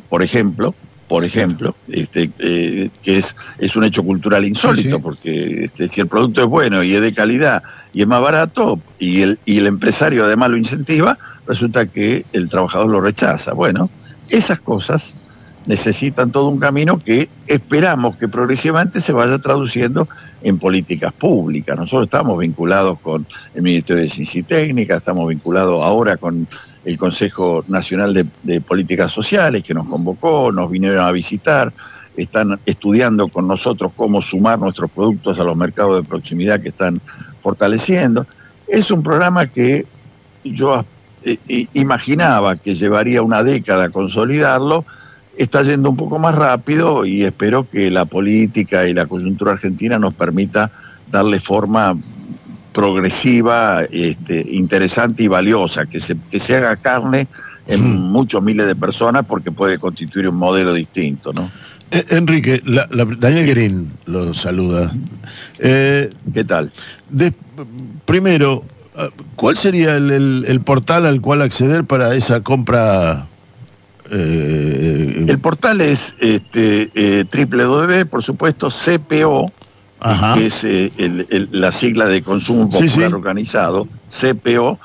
por 0.10 0.22
ejemplo, 0.22 0.74
por 1.08 1.24
ejemplo, 1.24 1.76
este, 1.90 2.30
eh, 2.40 2.90
que 3.02 3.18
es, 3.18 3.36
es 3.60 3.76
un 3.76 3.84
hecho 3.84 4.04
cultural 4.04 4.46
insólito, 4.46 5.02
porque 5.02 5.66
este, 5.66 5.88
si 5.88 6.02
el 6.02 6.08
producto 6.08 6.42
es 6.42 6.48
bueno 6.48 6.84
y 6.84 6.96
es 6.96 7.02
de 7.02 7.14
calidad 7.14 7.62
y 7.94 8.02
es 8.02 8.08
más 8.08 8.22
barato 8.22 8.80
y 9.00 9.22
el, 9.22 9.40
y 9.46 9.60
el 9.60 9.68
empresario 9.68 10.26
además 10.26 10.52
lo 10.52 10.58
incentiva, 10.58 11.18
resulta 11.46 11.88
que 11.88 12.26
el 12.34 12.50
trabajador 12.50 12.90
lo 12.90 13.02
rechaza. 13.02 13.54
Bueno, 13.54 13.90
esas 14.30 14.60
cosas 14.60 15.16
necesitan 15.66 16.32
todo 16.32 16.50
un 16.50 16.60
camino 16.60 17.02
que 17.04 17.30
esperamos 17.48 18.16
que 18.18 18.28
progresivamente 18.28 19.02
se 19.02 19.14
vaya 19.14 19.40
traduciendo 19.40 20.08
en 20.42 20.60
políticas 20.60 21.14
públicas. 21.14 21.78
Nosotros 21.78 22.06
estamos 22.06 22.38
vinculados 22.40 23.00
con 23.00 23.26
el 23.56 23.62
Ministerio 23.62 24.02
de 24.02 24.10
Ciencia 24.10 24.40
y 24.40 24.44
Técnica, 24.44 24.98
estamos 24.98 25.28
vinculados 25.30 25.84
ahora 25.84 26.18
con 26.18 26.48
el 26.86 26.98
Consejo 26.98 27.64
Nacional 27.68 28.30
de, 28.42 28.62
Políticas 28.62 29.12
Sociales 29.12 29.64
que 29.64 29.74
nos 29.74 29.88
convocó, 29.88 30.52
nos 30.52 30.70
vinieron 30.70 31.06
a 31.06 31.12
visitar, 31.12 31.72
están 32.18 32.60
estudiando 32.66 33.28
con 33.30 33.48
nosotros 33.48 33.92
cómo 33.96 34.22
sumar 34.22 34.60
nuestros 34.60 34.92
productos 34.92 35.40
a 35.40 35.44
los 35.44 35.56
mercados 35.56 36.02
de 36.02 36.08
proximidad 36.08 36.62
que 36.62 36.70
están 36.70 37.02
fortaleciendo. 37.42 38.28
Es 38.68 38.92
un 38.92 39.02
programa 39.02 39.48
que 39.48 39.86
yo 40.44 40.86
eh, 41.24 41.68
imaginaba 41.74 42.58
que 42.58 42.76
llevaría 42.76 43.22
una 43.22 43.44
década 43.44 43.90
consolidarlo, 43.90 44.86
está 45.38 45.64
yendo 45.64 45.90
un 45.90 45.98
poco 45.98 46.20
más 46.20 46.36
rápido 46.36 47.06
y 47.06 47.24
espero 47.24 47.68
que 47.70 47.90
la 47.90 48.06
política 48.06 48.88
y 48.88 48.94
la 48.94 49.08
coyuntura 49.08 49.54
argentina 49.54 49.98
nos 49.98 50.14
permita 50.14 50.70
darle 51.10 51.40
forma 51.40 51.96
progresiva, 52.74 53.84
este, 53.84 54.46
interesante 54.52 55.24
y 55.24 55.28
valiosa, 55.28 55.86
que 55.86 56.00
se, 56.00 56.18
que 56.30 56.40
se 56.40 56.56
haga 56.58 56.76
carne 56.76 57.28
en 57.68 57.82
hmm. 57.82 58.12
muchos 58.12 58.44
miles 58.44 58.66
de 58.66 58.76
personas 58.76 59.26
porque 59.26 59.52
puede 59.52 59.80
constituir 59.80 60.28
un 60.28 60.36
modelo 60.36 60.74
distinto, 60.74 61.32
¿no? 61.32 61.50
Eh, 61.92 62.06
Enrique, 62.10 62.62
la, 62.66 62.88
la, 62.90 63.06
Daniel 63.06 63.46
Guerín 63.46 63.90
lo 64.08 64.34
saluda. 64.34 64.92
Eh, 65.60 66.12
¿Qué 66.34 66.44
tal? 66.44 66.72
De, 67.10 67.32
primero, 68.06 68.64
eh, 68.98 69.10
¿cuál 69.36 69.58
sería 69.58 69.96
el, 69.96 70.10
el, 70.10 70.46
el, 70.48 70.62
portal 70.62 71.06
al 71.06 71.22
cual 71.22 71.44
acceder 71.44 71.84
para 71.84 72.16
esa 72.16 72.42
compra? 72.42 73.28
Eh, 74.10 75.26
el 75.28 75.40
portal 75.40 75.82
es 75.82 76.16
este, 76.20 77.26
www, 77.32 78.06
por 78.10 78.24
supuesto, 78.24 78.70
CPO, 78.70 79.52
Ajá. 80.04 80.34
que 80.36 80.48
es 80.48 80.64
eh, 80.64 80.92
el, 80.98 81.26
el, 81.30 81.50
la 81.52 81.72
sigla 81.72 82.08
de 82.08 82.22
consumo 82.22 82.70
popular 82.70 82.90
sí, 82.90 82.96
sí. 82.96 83.04
organizado, 83.04 83.88
cpo.org.ar. 84.10 84.78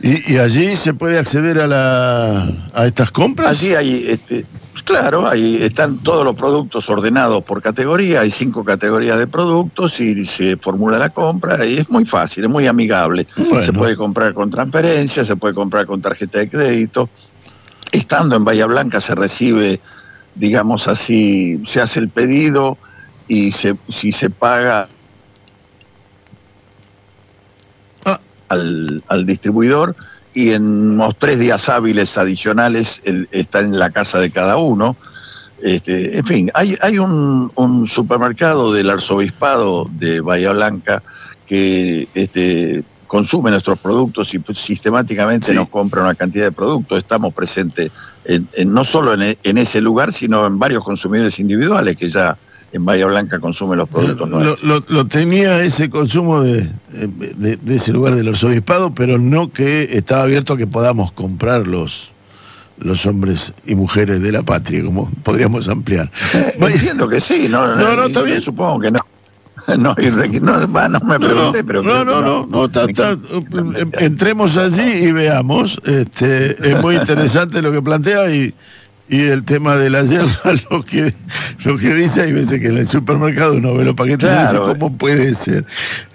¿Y, 0.00 0.32
¿Y, 0.32 0.38
allí 0.38 0.74
se 0.76 0.94
puede 0.94 1.18
acceder 1.18 1.60
a, 1.60 1.66
la, 1.66 2.48
a 2.72 2.86
estas 2.86 3.10
compras? 3.10 3.50
Allí 3.50 3.74
hay, 3.74 4.06
este, 4.08 4.46
claro, 4.84 5.28
ahí 5.28 5.62
están 5.62 5.98
todos 5.98 6.24
los 6.24 6.34
productos 6.34 6.88
ordenados 6.88 7.44
por 7.44 7.62
categoría, 7.62 8.22
hay 8.22 8.30
cinco 8.30 8.64
categorías 8.64 9.18
de 9.18 9.26
productos 9.26 10.00
y 10.00 10.24
se 10.24 10.56
formula 10.56 10.98
la 10.98 11.10
compra 11.10 11.64
y 11.64 11.78
es 11.78 11.90
muy 11.90 12.04
fácil, 12.04 12.44
es 12.44 12.50
muy 12.50 12.66
amigable. 12.66 13.26
Bueno. 13.36 13.64
Se 13.64 13.72
puede 13.72 13.96
comprar 13.96 14.34
con 14.34 14.50
transferencia, 14.50 15.24
se 15.24 15.36
puede 15.36 15.54
comprar 15.54 15.86
con 15.86 16.00
tarjeta 16.00 16.38
de 16.38 16.48
crédito. 16.48 17.08
Estando 17.90 18.36
en 18.36 18.44
Bahía 18.44 18.66
Blanca 18.66 19.00
se 19.00 19.14
recibe 19.14 19.80
digamos 20.34 20.88
así, 20.88 21.60
se 21.66 21.80
hace 21.80 22.00
el 22.00 22.08
pedido 22.08 22.78
y 23.28 23.52
se, 23.52 23.76
si 23.88 24.12
se 24.12 24.30
paga 24.30 24.88
al, 28.48 29.02
al, 29.08 29.26
distribuidor 29.26 29.96
y 30.34 30.50
en 30.50 30.92
unos 30.92 31.16
tres 31.18 31.38
días 31.38 31.68
hábiles 31.68 32.18
adicionales 32.18 33.00
el, 33.04 33.28
está 33.32 33.60
en 33.60 33.78
la 33.78 33.90
casa 33.90 34.18
de 34.18 34.30
cada 34.30 34.56
uno. 34.56 34.96
Este, 35.62 36.18
en 36.18 36.26
fin, 36.26 36.50
hay, 36.54 36.76
hay 36.82 36.98
un, 36.98 37.52
un 37.54 37.86
supermercado 37.86 38.72
del 38.72 38.90
arzobispado 38.90 39.86
de 39.92 40.20
Bahía 40.20 40.52
Blanca 40.52 41.02
que 41.46 42.08
este, 42.14 42.84
consume 43.06 43.50
nuestros 43.50 43.78
productos 43.78 44.32
y 44.34 44.38
pues, 44.38 44.58
sistemáticamente 44.58 45.48
sí. 45.48 45.54
nos 45.54 45.68
compra 45.68 46.02
una 46.02 46.14
cantidad 46.14 46.46
de 46.46 46.52
productos. 46.52 46.98
Estamos 46.98 47.32
presentes 47.34 47.92
en, 48.24 48.48
en, 48.52 48.72
no 48.72 48.84
solo 48.84 49.14
en, 49.14 49.36
en, 49.42 49.58
ese 49.58 49.80
lugar, 49.80 50.12
sino 50.12 50.46
en 50.46 50.58
varios 50.58 50.84
consumidores 50.84 51.38
individuales 51.40 51.96
que 51.96 52.08
ya 52.08 52.36
en 52.72 52.84
Bahía 52.84 53.06
Blanca 53.06 53.38
consumen 53.38 53.78
los 53.78 53.88
productos 53.88 54.28
lo, 54.28 54.40
nuestros. 54.40 54.62
Lo, 54.62 54.82
lo, 54.88 55.06
tenía 55.06 55.62
ese 55.62 55.90
consumo 55.90 56.40
de, 56.40 56.70
de, 56.90 57.56
de, 57.56 57.76
ese 57.76 57.92
lugar 57.92 58.14
del 58.14 58.28
arzobispado, 58.28 58.94
pero 58.94 59.18
no 59.18 59.50
que 59.50 59.96
estaba 59.96 60.22
abierto 60.22 60.54
a 60.54 60.56
que 60.56 60.66
podamos 60.66 61.12
comprar 61.12 61.66
los, 61.66 62.12
los 62.78 63.04
hombres 63.06 63.52
y 63.66 63.74
mujeres 63.74 64.22
de 64.22 64.32
la 64.32 64.42
patria, 64.42 64.84
como 64.84 65.10
podríamos 65.22 65.68
ampliar. 65.68 66.10
Entiendo 66.58 67.08
que 67.08 67.20
sí, 67.20 67.46
no, 67.48 67.76
no, 67.76 67.96
no, 67.96 68.04
está 68.04 68.22
bien. 68.22 68.40
Supongo 68.40 68.80
que 68.80 68.90
no. 68.90 69.00
No, 69.68 69.76
no, 69.76 70.88
no, 70.88 71.00
me 71.00 71.18
pregunté, 71.20 71.62
no, 71.62 71.66
pero... 71.66 71.82
No, 71.82 72.04
no, 72.04 72.20
no, 72.20 72.46
no, 72.46 72.64
está, 72.64 72.84
está, 72.84 73.16
entremos 73.98 74.56
allí 74.56 74.82
y 74.82 75.12
veamos. 75.12 75.80
Este, 75.84 76.70
es 76.70 76.80
muy 76.80 76.96
interesante 76.96 77.62
lo 77.62 77.72
que 77.72 77.80
plantea 77.80 78.30
y, 78.30 78.54
y 79.08 79.20
el 79.20 79.44
tema 79.44 79.76
de 79.76 79.90
la 79.90 80.04
yerba, 80.04 80.34
lo 80.70 80.82
que, 80.82 81.12
lo 81.64 81.76
que 81.76 81.94
dice, 81.94 82.22
hay 82.22 82.32
veces 82.32 82.60
que 82.60 82.68
en 82.68 82.78
el 82.78 82.86
supermercado 82.86 83.54
uno 83.54 83.74
ve 83.74 83.84
los 83.84 83.94
paquetes 83.94 84.28
claro, 84.28 84.66
dice, 84.66 84.78
¿cómo 84.78 84.96
puede 84.96 85.34
ser? 85.34 85.64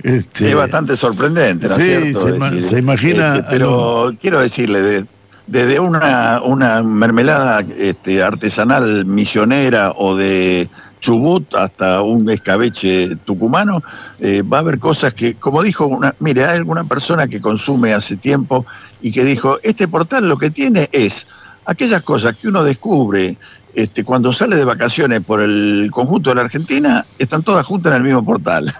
Este, 0.03 0.49
es 0.49 0.55
bastante 0.55 0.95
sorprendente, 0.95 1.67
¿no 1.67 1.75
sí, 1.75 2.13
se, 2.13 2.61
se, 2.69 2.79
imagina... 2.79 3.37
Este, 3.37 3.47
pero 3.51 4.13
quiero 4.19 4.41
decirle, 4.41 4.81
de, 4.81 5.05
desde 5.47 5.79
una, 5.79 6.41
una 6.43 6.83
mermelada 6.83 7.63
este, 7.77 8.21
artesanal 8.21 9.05
misionera 9.05 9.93
o 9.95 10.15
de 10.15 10.67
Chubut 10.99 11.53
hasta 11.55 12.01
un 12.01 12.29
escabeche 12.29 13.15
tucumano, 13.25 13.83
eh, 14.19 14.41
va 14.41 14.57
a 14.57 14.61
haber 14.61 14.79
cosas 14.79 15.13
que, 15.13 15.35
como 15.35 15.61
dijo 15.61 15.85
una, 15.85 16.15
mire, 16.19 16.45
hay 16.45 16.57
alguna 16.57 16.83
persona 16.83 17.27
que 17.27 17.39
consume 17.39 17.93
hace 17.93 18.15
tiempo 18.15 18.65
y 19.01 19.11
que 19.11 19.23
dijo, 19.23 19.59
este 19.63 19.87
portal 19.87 20.27
lo 20.27 20.37
que 20.37 20.49
tiene 20.49 20.89
es 20.91 21.27
aquellas 21.65 22.01
cosas 22.01 22.35
que 22.35 22.47
uno 22.47 22.63
descubre 22.63 23.37
este, 23.77 24.03
cuando 24.03 24.33
sale 24.33 24.55
de 24.55 24.65
vacaciones 24.65 25.23
por 25.23 25.39
el 25.39 25.89
conjunto 25.91 26.31
de 26.31 26.37
la 26.37 26.41
Argentina, 26.41 27.05
están 27.19 27.43
todas 27.43 27.63
juntas 27.63 27.91
en 27.91 27.97
el 27.97 28.03
mismo 28.03 28.25
portal. 28.25 28.73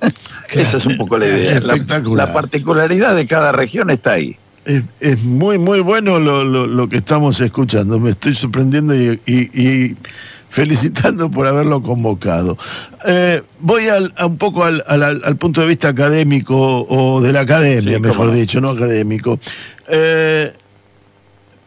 Esa 0.52 0.76
es 0.76 0.86
un 0.86 0.96
poco 0.96 1.18
la 1.18 1.26
idea. 1.26 1.58
La, 1.58 1.98
la, 1.98 2.32
particularidad 2.32 3.16
de 3.16 3.26
cada 3.26 3.50
región 3.50 3.90
está 3.90 4.12
ahí. 4.12 4.36
Es, 4.64 4.84
es 5.00 5.24
muy, 5.24 5.58
muy 5.58 5.80
bueno 5.80 6.20
lo, 6.20 6.44
lo, 6.44 6.68
lo, 6.68 6.88
que 6.88 6.98
estamos 6.98 7.40
escuchando. 7.40 7.98
Me 7.98 8.10
estoy 8.10 8.34
sorprendiendo 8.34 8.94
y, 8.94 9.20
y, 9.26 9.60
y 9.60 9.96
felicitando 10.54 11.28
por 11.32 11.48
haberlo 11.48 11.82
convocado. 11.82 12.56
Eh, 13.04 13.42
voy 13.58 13.88
al, 13.88 14.14
a 14.16 14.24
un 14.24 14.38
poco 14.38 14.62
al, 14.62 14.84
al, 14.86 15.02
al, 15.02 15.36
punto 15.36 15.60
de 15.60 15.66
vista 15.66 15.88
académico 15.88 16.86
o 16.88 17.20
de 17.20 17.32
la 17.32 17.40
academia, 17.40 17.96
sí, 17.96 18.00
mejor 18.00 18.30
dicho, 18.30 18.60
no 18.60 18.70
académico. 18.70 19.40
Eh, 19.88 20.52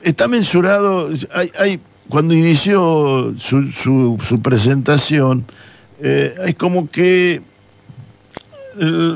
está 0.02 0.30
mensurado, 0.30 1.10
hay, 1.34 1.52
hay, 1.60 1.82
cuando 2.08 2.34
inició 2.34 3.34
su, 3.38 3.70
su, 3.74 4.18
su 4.24 4.42
presentación, 4.42 5.44
eh, 6.02 6.34
hay 6.42 6.54
como 6.54 6.90
que 6.90 7.42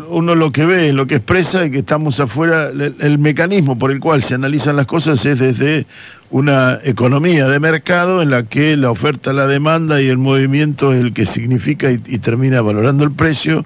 uno 0.10 0.36
lo 0.36 0.52
que 0.52 0.66
ve, 0.66 0.92
lo 0.92 1.08
que 1.08 1.16
expresa 1.16 1.64
es 1.64 1.72
que 1.72 1.80
estamos 1.80 2.20
afuera, 2.20 2.70
el, 2.70 2.96
el, 3.00 3.20
mecanismo 3.20 3.78
por 3.78 3.92
el 3.92 4.02
cual 4.02 4.22
se 4.22 4.34
analizan 4.34 4.76
las 4.76 4.88
cosas 4.88 5.24
es 5.26 5.40
desde 5.40 5.86
una 6.32 6.80
economía 6.84 7.48
de 7.48 7.60
mercado 7.60 8.22
en 8.22 8.30
la 8.30 8.44
que 8.44 8.78
la 8.78 8.90
oferta, 8.90 9.34
la 9.34 9.48
demanda 9.48 10.02
y 10.02 10.08
el 10.08 10.18
movimiento 10.18 10.94
es 10.94 11.02
el 11.02 11.14
que 11.14 11.26
significa 11.26 11.92
y, 11.92 12.02
y 12.08 12.20
termina 12.20 12.62
valorando 12.62 13.04
el 13.04 13.12
precio 13.12 13.66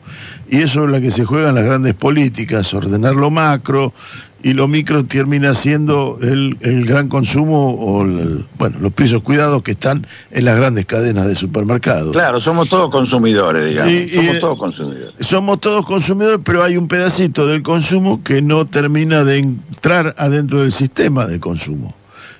y 0.49 0.61
eso 0.61 0.85
es 0.85 0.91
la 0.91 0.99
que 0.99 1.11
se 1.11 1.25
juega 1.25 1.49
en 1.49 1.55
las 1.55 1.63
grandes 1.63 1.93
políticas, 1.93 2.73
ordenar 2.73 3.15
lo 3.15 3.31
macro, 3.31 3.93
y 4.45 4.53
lo 4.53 4.67
micro 4.67 5.03
termina 5.03 5.55
siendo 5.55 6.19
el, 6.21 6.57
el 6.61 6.85
gran 6.85 7.09
consumo 7.09 7.71
o 7.71 8.03
el, 8.03 8.45
bueno, 8.59 8.77
los 8.79 8.93
pisos 8.93 9.23
cuidados 9.23 9.63
que 9.63 9.71
están 9.71 10.05
en 10.29 10.45
las 10.45 10.55
grandes 10.55 10.85
cadenas 10.85 11.25
de 11.25 11.33
supermercados. 11.33 12.11
Claro, 12.11 12.39
somos 12.39 12.69
todos 12.69 12.91
consumidores, 12.91 13.65
digamos. 13.65 13.91
Y, 13.91 14.09
somos 14.11 14.35
y, 14.35 14.39
todos 14.39 14.59
consumidores. 14.59 15.13
Somos 15.19 15.59
todos 15.59 15.83
consumidores, 15.83 16.41
pero 16.43 16.63
hay 16.63 16.77
un 16.77 16.87
pedacito 16.87 17.47
del 17.47 17.63
consumo 17.63 18.23
que 18.23 18.43
no 18.43 18.67
termina 18.67 19.23
de 19.23 19.39
entrar 19.39 20.13
adentro 20.15 20.61
del 20.61 20.71
sistema 20.71 21.25
de 21.25 21.39
consumo. 21.39 21.95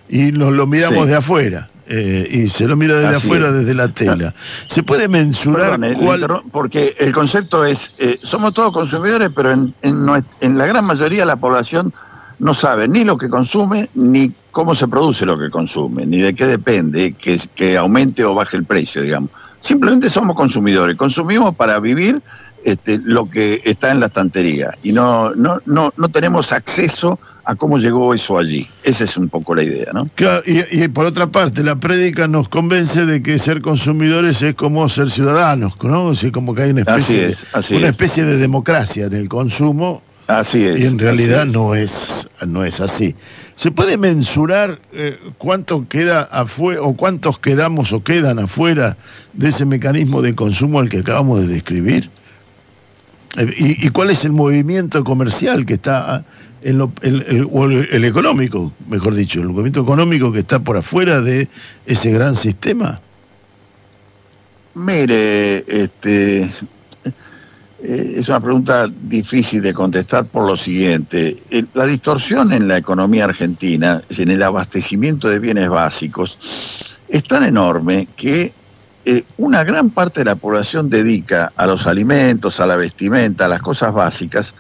Y 0.09 0.31
nos 0.31 0.51
lo 0.53 0.67
miramos 0.67 1.05
sí. 1.05 1.09
de 1.09 1.15
afuera. 1.15 1.69
Eh, 1.88 2.27
y 2.31 2.50
se 2.50 2.67
lo 2.67 2.75
mira 2.75 2.95
desde 2.95 3.15
Así 3.15 3.27
afuera, 3.27 3.50
es. 3.50 3.53
desde 3.53 3.74
la 3.75 3.89
tela. 3.89 4.33
¿Se 4.67 4.81
puede 4.81 5.07
mensurar 5.07 5.79
Perdón, 5.79 6.03
cuál... 6.03 6.41
Porque 6.51 6.95
el 6.97 7.13
concepto 7.13 7.63
es, 7.63 7.93
eh, 8.00 8.17
somos 8.24 8.53
todos 8.53 8.74
consumidores, 8.74 9.29
pero 9.35 9.51
en, 9.51 9.74
en, 9.83 10.07
en, 10.41 10.57
la 10.57 10.65
gran 10.65 10.83
mayoría 10.85 11.25
la 11.25 11.35
población 11.35 11.93
no 12.39 12.53
sabe 12.55 12.88
ni 12.88 13.03
lo 13.03 13.17
que 13.17 13.29
consume, 13.29 13.89
ni 13.93 14.31
cómo 14.51 14.74
se 14.74 14.88
produce 14.88 15.25
lo 15.25 15.38
que 15.38 15.50
consume, 15.50 16.05
ni 16.05 16.19
de 16.19 16.33
qué 16.33 16.47
depende 16.47 17.13
que, 17.13 17.39
que 17.53 17.77
aumente 17.77 18.25
o 18.25 18.33
baje 18.33 18.57
el 18.57 18.65
precio, 18.65 19.03
digamos. 19.03 19.29
Simplemente 19.59 20.09
somos 20.09 20.35
consumidores, 20.35 20.95
consumimos 20.95 21.55
para 21.55 21.79
vivir 21.79 22.21
este, 22.63 23.00
lo 23.03 23.29
que 23.29 23.62
está 23.63 23.91
en 23.91 24.00
la 24.00 24.07
estantería 24.07 24.75
y 24.81 24.91
no, 24.91 25.35
no, 25.35 25.62
no, 25.65 25.93
no 25.95 26.09
tenemos 26.09 26.51
acceso 26.51 27.13
a 27.13 27.35
cómo 27.54 27.78
llegó 27.78 28.12
eso 28.16 28.40
allí. 28.40 28.68
Esa 28.84 29.04
es 29.04 29.16
un 29.18 29.30
poco 29.30 29.54
la 29.54 29.62
idea, 29.62 29.92
¿no? 29.94 30.10
Claro, 30.16 30.42
y, 30.48 30.84
y, 30.84 30.88
por 30.88 31.06
otra 31.06 31.28
parte, 31.28 31.64
la 31.64 31.75
prédica 31.75 32.28
nos 32.28 32.50
convence 32.50 33.06
de 33.06 33.22
que 33.22 33.38
ser 33.38 33.62
consumidores 33.62 34.42
es 34.42 34.56
como 34.56 34.90
ser 34.90 35.12
ciudadanos, 35.12 35.74
¿no? 35.84 36.08
O 36.08 36.14
como 36.34 36.56
que 36.56 36.64
hay 36.64 36.72
una 36.72 36.82
especie, 36.82 37.25
así 37.25 37.34
es, 37.34 37.46
así 37.54 37.75
una 37.75 37.86
es. 37.86 37.92
especie 37.92 38.24
de 38.25 38.38
democracia 38.38 39.06
en 39.06 39.14
el 39.14 39.30
consumo 39.30 40.02
Así 40.28 40.66
es. 40.66 40.80
y 40.80 40.86
en 40.86 40.98
realidad 40.98 41.46
es. 41.46 41.54
no 41.54 41.75
es 41.75 42.28
no 42.48 42.66
es 42.66 42.82
así. 42.82 43.16
¿Se 43.56 43.72
puede 43.72 43.96
mensurar 43.98 44.80
eh, 44.92 45.20
cuánto 45.38 45.88
queda 45.88 46.24
afuera 46.24 46.82
o 46.82 46.96
cuántos 46.96 47.40
quedamos 47.40 47.94
o 47.94 48.04
quedan 48.04 48.40
afuera 48.40 48.98
de 49.34 49.50
ese 49.50 49.66
mecanismo 49.66 50.22
de 50.22 50.36
consumo 50.36 50.80
al 50.80 50.90
que 50.90 51.00
acabamos 51.00 51.42
de 51.42 51.48
describir? 51.48 52.10
Eh, 53.38 53.54
¿Y, 53.58 53.86
y 53.86 53.90
cuál 53.92 54.10
es 54.10 54.25
el 54.25 54.32
movimiento 54.32 55.04
comercial 55.04 55.66
que 55.66 55.75
está 55.75 56.25
el, 56.65 58.03
económico, 58.05 58.74
mejor 58.89 59.13
dicho, 59.13 59.39
el 59.39 59.50
movimiento 59.50 59.81
económico 59.81 60.31
que 60.31 60.39
está 60.39 60.57
por 60.60 60.77
afuera 60.77 61.22
de 61.22 61.48
ese 61.86 62.12
gran 62.12 62.36
sistema? 62.36 63.00
Mire, 64.74 65.57
este, 65.67 66.41
eh, 66.41 68.13
es 68.17 68.27
una 68.27 68.39
pregunta 68.39 68.88
difícil 68.88 69.62
de 69.62 69.74
contestar 69.74 70.25
por 70.25 70.48
lo 70.48 70.57
siguiente. 70.57 71.38
El- 71.51 71.67
La 71.75 71.86
distorsión 71.86 72.51
en 72.51 72.67
la 72.67 72.77
economía 72.77 73.25
argentina, 73.25 74.01
en 74.10 74.31
el 74.31 74.41
abastecimiento 74.41 75.29
de 75.29 75.39
bienes 75.39 75.69
básicos, 75.69 76.98
es 77.07 77.24
tan 77.24 77.43
enorme 77.43 78.07
que 78.17 78.51
eh, 79.05 79.24
una 79.38 79.63
gran 79.63 79.91
parte 79.91 80.22
de 80.22 80.25
la 80.25 80.36
población 80.36 80.89
dedica 80.89 81.53
a 81.55 81.67
los 81.67 81.86
alimentos, 81.86 82.60
a 82.60 82.65
la 82.65 82.75
vestimenta, 82.75 83.45
a 83.45 83.48
las 83.48 83.62
cosas 83.62 83.93
básicas, 83.93 84.55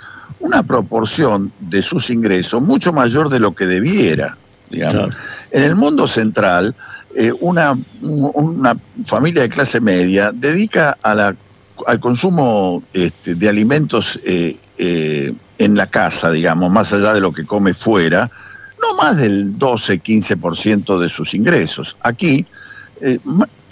una 0.45 0.63
proporción 0.63 1.51
de 1.59 1.81
sus 1.81 2.09
ingresos 2.09 2.61
mucho 2.61 2.93
mayor 2.93 3.29
de 3.29 3.39
lo 3.39 3.55
que 3.55 3.65
debiera, 3.65 4.37
digamos. 4.69 5.05
Claro. 5.07 5.21
En 5.51 5.63
el 5.63 5.75
mundo 5.75 6.07
central, 6.07 6.75
eh, 7.15 7.31
una, 7.39 7.71
un- 8.01 8.31
una 8.35 8.75
familia 9.05 9.41
de 9.41 9.49
clase 9.49 9.79
media 9.79 10.31
dedica 10.33 10.97
a 11.01 11.15
la, 11.15 11.35
al 11.87 11.99
consumo 11.99 12.83
este, 12.93 13.35
de 13.35 13.49
alimentos 13.49 14.19
eh, 14.23 14.57
eh, 14.77 15.33
en 15.57 15.75
la 15.75 15.87
casa, 15.87 16.29
digamos, 16.31 16.71
más 16.71 16.91
allá 16.93 17.13
de 17.13 17.21
lo 17.21 17.31
que 17.31 17.45
come 17.45 17.73
fuera, 17.73 18.29
no 18.81 18.95
más 18.97 19.17
del 19.17 19.57
12-15% 19.57 20.99
de 20.99 21.09
sus 21.09 21.33
ingresos. 21.33 21.95
Aquí, 22.01 22.45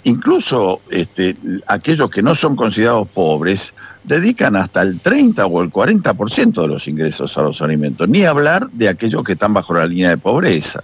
incluso 0.04 0.80
este, 0.90 1.36
aquellos 1.66 2.10
que 2.10 2.22
no 2.22 2.34
son 2.34 2.56
considerados 2.56 3.08
pobres 3.08 3.74
dedican 4.04 4.54
hasta 4.56 4.82
el 4.82 5.00
30 5.00 5.46
o 5.46 5.62
el 5.62 5.70
40% 5.70 6.62
de 6.62 6.68
los 6.68 6.86
ingresos 6.88 7.36
a 7.36 7.42
los 7.42 7.60
alimentos, 7.62 8.08
ni 8.08 8.24
hablar 8.24 8.70
de 8.70 8.88
aquellos 8.88 9.24
que 9.24 9.32
están 9.32 9.54
bajo 9.54 9.74
la 9.74 9.86
línea 9.86 10.10
de 10.10 10.18
pobreza. 10.18 10.82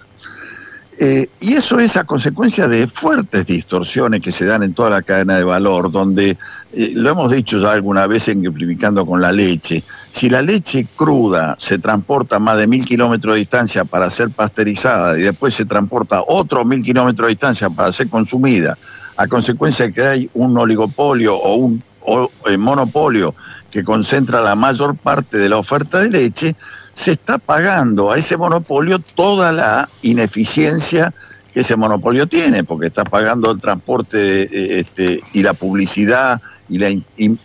Eh, 1.03 1.29
y 1.39 1.53
eso 1.53 1.79
es 1.79 1.97
a 1.97 2.03
consecuencia 2.03 2.67
de 2.67 2.85
fuertes 2.85 3.47
distorsiones 3.47 4.21
que 4.21 4.31
se 4.31 4.45
dan 4.45 4.61
en 4.61 4.75
toda 4.75 4.91
la 4.91 5.01
cadena 5.01 5.35
de 5.35 5.43
valor, 5.43 5.91
donde, 5.91 6.37
eh, 6.73 6.91
lo 6.93 7.09
hemos 7.09 7.31
dicho 7.31 7.59
ya 7.59 7.71
alguna 7.71 8.05
vez 8.05 8.27
ejemplificando 8.27 9.03
con 9.03 9.19
la 9.19 9.31
leche, 9.31 9.83
si 10.11 10.29
la 10.29 10.43
leche 10.43 10.85
cruda 10.95 11.55
se 11.57 11.79
transporta 11.79 12.37
más 12.37 12.57
de 12.57 12.67
mil 12.67 12.85
kilómetros 12.85 13.33
de 13.33 13.39
distancia 13.39 13.83
para 13.83 14.11
ser 14.11 14.29
pasteurizada 14.29 15.17
y 15.17 15.23
después 15.23 15.55
se 15.55 15.65
transporta 15.65 16.21
otros 16.27 16.67
mil 16.67 16.83
kilómetros 16.83 17.25
de 17.25 17.33
distancia 17.33 17.71
para 17.71 17.91
ser 17.91 18.07
consumida, 18.07 18.77
a 19.21 19.27
consecuencia 19.27 19.85
de 19.85 19.93
que 19.93 20.01
hay 20.01 20.29
un 20.33 20.57
oligopolio 20.57 21.35
o 21.35 21.53
un 21.53 21.83
eh, 22.47 22.57
monopolio 22.57 23.35
que 23.69 23.83
concentra 23.83 24.41
la 24.41 24.55
mayor 24.55 24.97
parte 24.97 25.37
de 25.37 25.47
la 25.47 25.57
oferta 25.57 25.99
de 25.99 26.09
leche, 26.09 26.55
se 26.95 27.11
está 27.11 27.37
pagando 27.37 28.11
a 28.11 28.17
ese 28.17 28.35
monopolio 28.35 28.97
toda 28.99 29.51
la 29.51 29.89
ineficiencia 30.01 31.13
que 31.53 31.59
ese 31.59 31.75
monopolio 31.75 32.27
tiene, 32.27 32.63
porque 32.63 32.87
está 32.87 33.03
pagando 33.03 33.51
el 33.51 33.61
transporte 33.61 34.43
eh, 34.43 34.79
este, 34.79 35.21
y 35.33 35.43
la 35.43 35.53
publicidad 35.53 36.41
y 36.67 36.79
la 36.79 36.89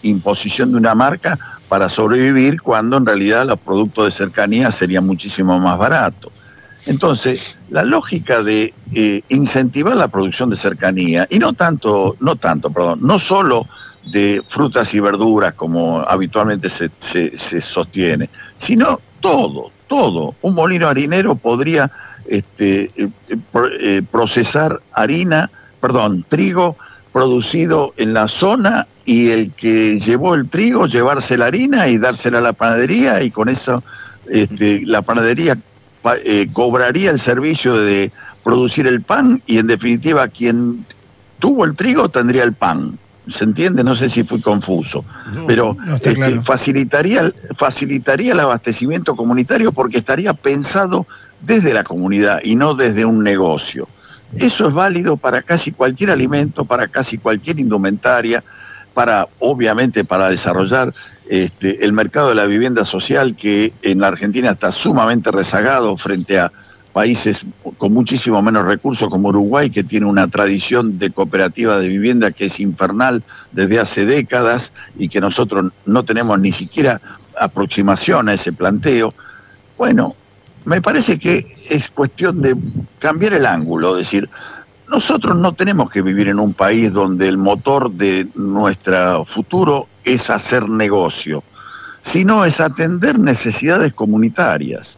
imposición 0.03 0.73
de 0.73 0.79
una 0.79 0.95
marca 0.95 1.39
para 1.69 1.89
sobrevivir 1.91 2.63
cuando 2.63 2.97
en 2.97 3.05
realidad 3.05 3.45
los 3.45 3.59
productos 3.59 4.07
de 4.07 4.11
cercanía 4.13 4.71
serían 4.71 5.05
muchísimo 5.05 5.59
más 5.59 5.77
baratos. 5.77 6.33
Entonces, 6.87 7.59
la 7.71 7.83
lógica 7.83 8.43
de 8.43 8.73
eh, 8.95 9.23
incentivar 9.29 9.97
la 9.97 10.09
producción 10.09 10.51
de 10.51 10.57
cercanía, 10.57 11.27
y 11.29 11.39
no 11.39 11.53
tanto, 11.53 12.17
no 12.21 12.37
tanto, 12.37 12.71
perdón, 12.71 13.01
no 13.03 13.19
solo 13.19 13.67
de 14.13 14.41
frutas 14.47 14.95
y 14.95 15.01
verduras 15.01 15.55
como 15.55 16.01
habitualmente 16.01 16.69
se, 16.69 16.91
se, 17.01 17.61
sostiene, 17.61 18.31
sino 18.57 19.01
todo, 19.21 19.73
todo. 19.89 20.37
Un 20.43 20.55
molino 20.55 20.89
harinero 20.89 21.35
podría 21.35 21.91
este, 22.29 22.91
eh, 22.97 23.09
eh, 23.81 24.03
procesar 24.11 24.81
harina, 24.93 25.51
perdón, 25.81 26.25
trigo 26.29 26.77
producido 27.13 27.95
en 27.97 28.15
la 28.15 28.29
zona 28.29 28.87
y 29.05 29.31
el 29.31 29.53
que 29.53 29.99
llevó 29.99 30.35
el 30.35 30.49
trigo 30.49 30.87
llevarse 30.87 31.37
la 31.37 31.47
harina 31.47 31.89
y 31.89 31.99
dársela 31.99 32.39
a 32.39 32.43
la 32.43 32.53
panadería 32.53 33.23
y 33.23 33.31
con 33.31 33.49
eso 33.49 33.83
este, 34.29 34.83
la 34.85 35.03
panadería 35.03 35.57
pa- 35.57 35.61
eh, 36.25 36.49
cobraría 36.53 37.11
el 37.11 37.21
servicio 37.21 37.77
de 37.77 38.13
producir 38.45 38.87
el 38.87 39.03
pan 39.03 39.43
y 39.47 39.59
en 39.59 39.67
definitiva 39.67 40.29
quien 40.29 40.87
tuvo 41.39 41.65
el 41.65 41.75
trigo 41.75 42.09
tendría 42.09 42.45
el 42.45 42.53
pan. 42.53 42.99
¿Se 43.29 43.43
entiende? 43.43 43.83
No 43.83 43.97
sé 43.97 44.09
si 44.09 44.23
fui 44.23 44.41
confuso, 44.41 45.05
No, 45.35 45.49
pero 45.49 45.77
no, 45.85 45.97
este, 45.97 46.15
claro. 46.15 46.43
facilitaría, 46.45 47.33
facilitaría 47.57 48.33
el 48.33 48.39
abastecimiento 48.39 49.17
comunitario 49.17 49.73
porque 49.73 49.99
estaría 49.99 50.33
pensado 50.33 51.07
desde 51.41 51.75
la 51.75 51.83
comunidad 51.83 52.39
y 52.45 52.55
no 52.55 52.75
desde 52.77 53.05
un 53.05 53.25
negocio. 53.25 53.89
Eso 54.39 54.69
es 54.69 54.75
válido 54.75 55.17
para 55.17 55.43
casi 55.43 55.73
cualquier 55.73 56.11
alimento, 56.11 56.65
para 56.65 56.87
casi 56.87 57.19
cualquier 57.19 57.59
indumentaria, 57.59 58.45
para 58.95 59.27
obviamente 59.41 60.05
para 60.05 60.31
desarrollar 60.31 60.95
este, 61.29 61.85
el 61.85 61.93
mercado 61.93 62.29
de 62.29 62.35
la 62.35 62.47
vivienda 62.47 62.85
social 62.85 63.37
que 63.37 63.73
en 63.83 64.01
la 64.01 64.09
Argentina 64.09 64.51
está 64.51 64.71
sumamente 64.73 65.31
rezagado 65.31 65.97
frente 65.97 66.39
a 66.39 66.53
países 66.93 67.45
con 67.77 67.93
muchísimo 67.93 68.41
menos 68.41 68.65
recursos 68.65 69.11
como 69.11 69.29
Uruguay, 69.29 69.69
que 69.69 69.85
tiene 69.85 70.07
una 70.07 70.29
tradición 70.29 70.99
de 70.99 71.11
cooperativa 71.11 71.79
de 71.79 71.89
vivienda 71.89 72.31
que 72.31 72.47
es 72.47 72.59
infernal 72.59 73.23
desde 73.53 73.79
hace 73.79 74.07
décadas 74.07 74.73
y 74.97 75.11
que 75.11 75.21
nosotros 75.21 75.73
no 75.85 76.05
tenemos 76.05 76.41
ni 76.41 76.53
siquiera 76.53 77.03
aproximación 77.39 78.31
a 78.31 78.33
ese 78.33 78.53
planteo. 78.53 79.13
Bueno, 79.77 80.15
me 80.65 80.81
parece 80.81 81.19
que 81.19 81.57
es 81.69 81.91
cuestión 81.91 82.41
de 82.41 82.57
cambiar 82.99 83.35
el 83.35 83.45
ángulo, 83.45 83.95
decir, 83.95 84.31
nosotros 84.89 85.37
no 85.37 85.53
tenemos 85.53 85.91
que 85.91 86.01
vivir 86.01 86.29
en 86.29 86.39
un 86.39 86.55
país 86.55 86.93
donde 86.93 87.29
el 87.29 87.37
motor 87.37 87.91
de 87.91 88.29
nuestro 88.37 89.25
futuro 89.27 89.87
es 90.07 90.31
hacer 90.31 90.69
negocio, 90.69 91.43
sino 92.01 92.45
es 92.45 92.61
atender 92.61 93.19
necesidades 93.19 93.93
comunitarias. 93.93 94.97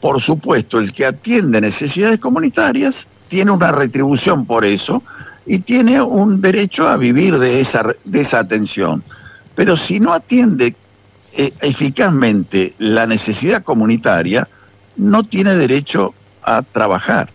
Por 0.00 0.20
supuesto, 0.20 0.78
el 0.78 0.92
que 0.92 1.06
atiende 1.06 1.60
necesidades 1.60 2.18
comunitarias 2.18 3.06
tiene 3.28 3.52
una 3.52 3.72
retribución 3.72 4.44
por 4.44 4.64
eso 4.64 5.02
y 5.46 5.60
tiene 5.60 6.02
un 6.02 6.40
derecho 6.40 6.88
a 6.88 6.96
vivir 6.96 7.38
de 7.38 7.60
esa, 7.60 7.86
de 8.04 8.20
esa 8.20 8.40
atención. 8.40 9.02
Pero 9.54 9.76
si 9.76 10.00
no 10.00 10.12
atiende 10.12 10.74
eh, 11.32 11.52
eficazmente 11.60 12.74
la 12.78 13.06
necesidad 13.06 13.62
comunitaria, 13.62 14.48
no 14.96 15.22
tiene 15.22 15.54
derecho 15.54 16.14
a 16.42 16.62
trabajar. 16.62 17.30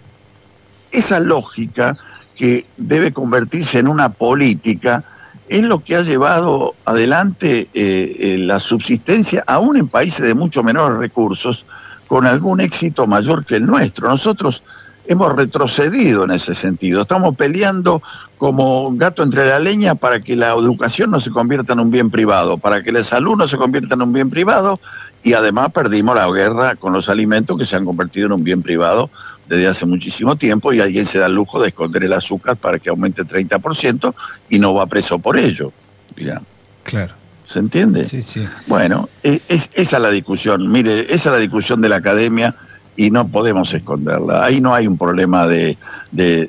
Esa 0.92 1.22
lógica 1.22 1.98
que 2.36 2.66
debe 2.76 3.14
convertirse 3.14 3.80
en 3.80 3.88
una 3.88 4.10
política 4.10 5.04
es 5.49 5.63
lo 5.63 5.84
que 5.84 5.95
ha 5.95 6.01
llevado 6.01 6.75
adelante 6.86 7.67
eh, 7.73 8.15
eh, 8.19 8.38
la 8.39 8.60
subsistencia, 8.60 9.43
aún 9.45 9.77
en 9.77 9.88
países 9.88 10.25
de 10.25 10.34
mucho 10.34 10.63
menores 10.63 10.97
recursos, 10.97 11.65
con 12.08 12.25
algún 12.25 12.62
éxito 12.62 13.08
mayor 13.08 13.45
que 13.45 13.56
el 13.56 13.65
nuestro. 13.65 14.08
Nosotros 14.08 14.63
hemos 15.06 15.36
retrocedido 15.36 16.23
en 16.23 16.32
ese 16.32 16.56
sentido. 16.56 17.01
Estamos 17.01 17.36
peleando 17.36 18.01
como 18.38 18.93
gato 18.95 19.23
entre 19.23 19.47
la 19.47 19.60
leña 19.60 19.95
para 19.95 20.21
que 20.21 20.36
la 20.36 20.49
educación 20.49 21.12
no 21.12 21.19
se 21.19 21.32
convierta 21.32 21.73
en 21.73 21.79
un 21.79 21.91
bien 21.91 22.10
privado, 22.10 22.58
para 22.58 22.82
que 22.82 22.91
la 22.91 23.03
salud 23.03 23.36
no 23.38 23.47
se 23.47 23.58
convierta 23.58 23.95
en 23.95 24.01
un 24.01 24.13
bien 24.13 24.29
privado 24.29 24.79
y 25.24 25.34
además 25.34 25.72
perdimos 25.72 26.16
la 26.16 26.30
guerra 26.30 26.76
con 26.76 26.94
los 26.94 27.10
alimentos 27.10 27.58
que 27.58 27.66
se 27.66 27.76
han 27.76 27.86
convertido 27.86 28.28
en 28.28 28.34
un 28.34 28.44
bien 28.44 28.62
privado 28.62 29.10
desde 29.48 29.68
hace 29.68 29.86
muchísimo 29.86 30.36
tiempo 30.36 30.74
y 30.74 30.80
alguien 30.80 31.06
se 31.06 31.20
da 31.20 31.26
el 31.28 31.36
lujo 31.36 31.62
de 31.62 31.70
esconder 31.70 32.04
el 32.04 32.14
azúcar 32.14 32.58
para 32.58 32.80
que 32.80 32.90
aumente 32.90 33.24
30% 33.24 34.14
y 34.50 34.60
no 34.60 34.74
va 34.74 34.86
preso 34.86 35.20
por 35.20 35.38
ello. 35.38 35.72
Mira, 36.16 36.42
Claro. 36.84 37.14
¿Se 37.46 37.60
entiende? 37.60 38.06
Sí, 38.06 38.24
sí. 38.24 38.48
Bueno, 38.68 39.10
es, 39.22 39.42
es- 39.48 39.70
esa 39.74 39.98
es 39.98 40.04
la 40.04 40.10
discusión. 40.10 40.72
Mire, 40.72 41.02
esa 41.02 41.14
es 41.14 41.26
la 41.36 41.38
discusión 41.38 41.82
de 41.82 41.90
la 41.90 41.98
academia 41.98 42.56
y 42.96 43.12
no 43.12 43.28
podemos 43.28 43.74
esconderla. 43.74 44.44
Ahí 44.44 44.62
no 44.62 44.74
hay 44.74 44.88
un 44.88 44.98
problema 44.98 45.48
de, 45.48 45.78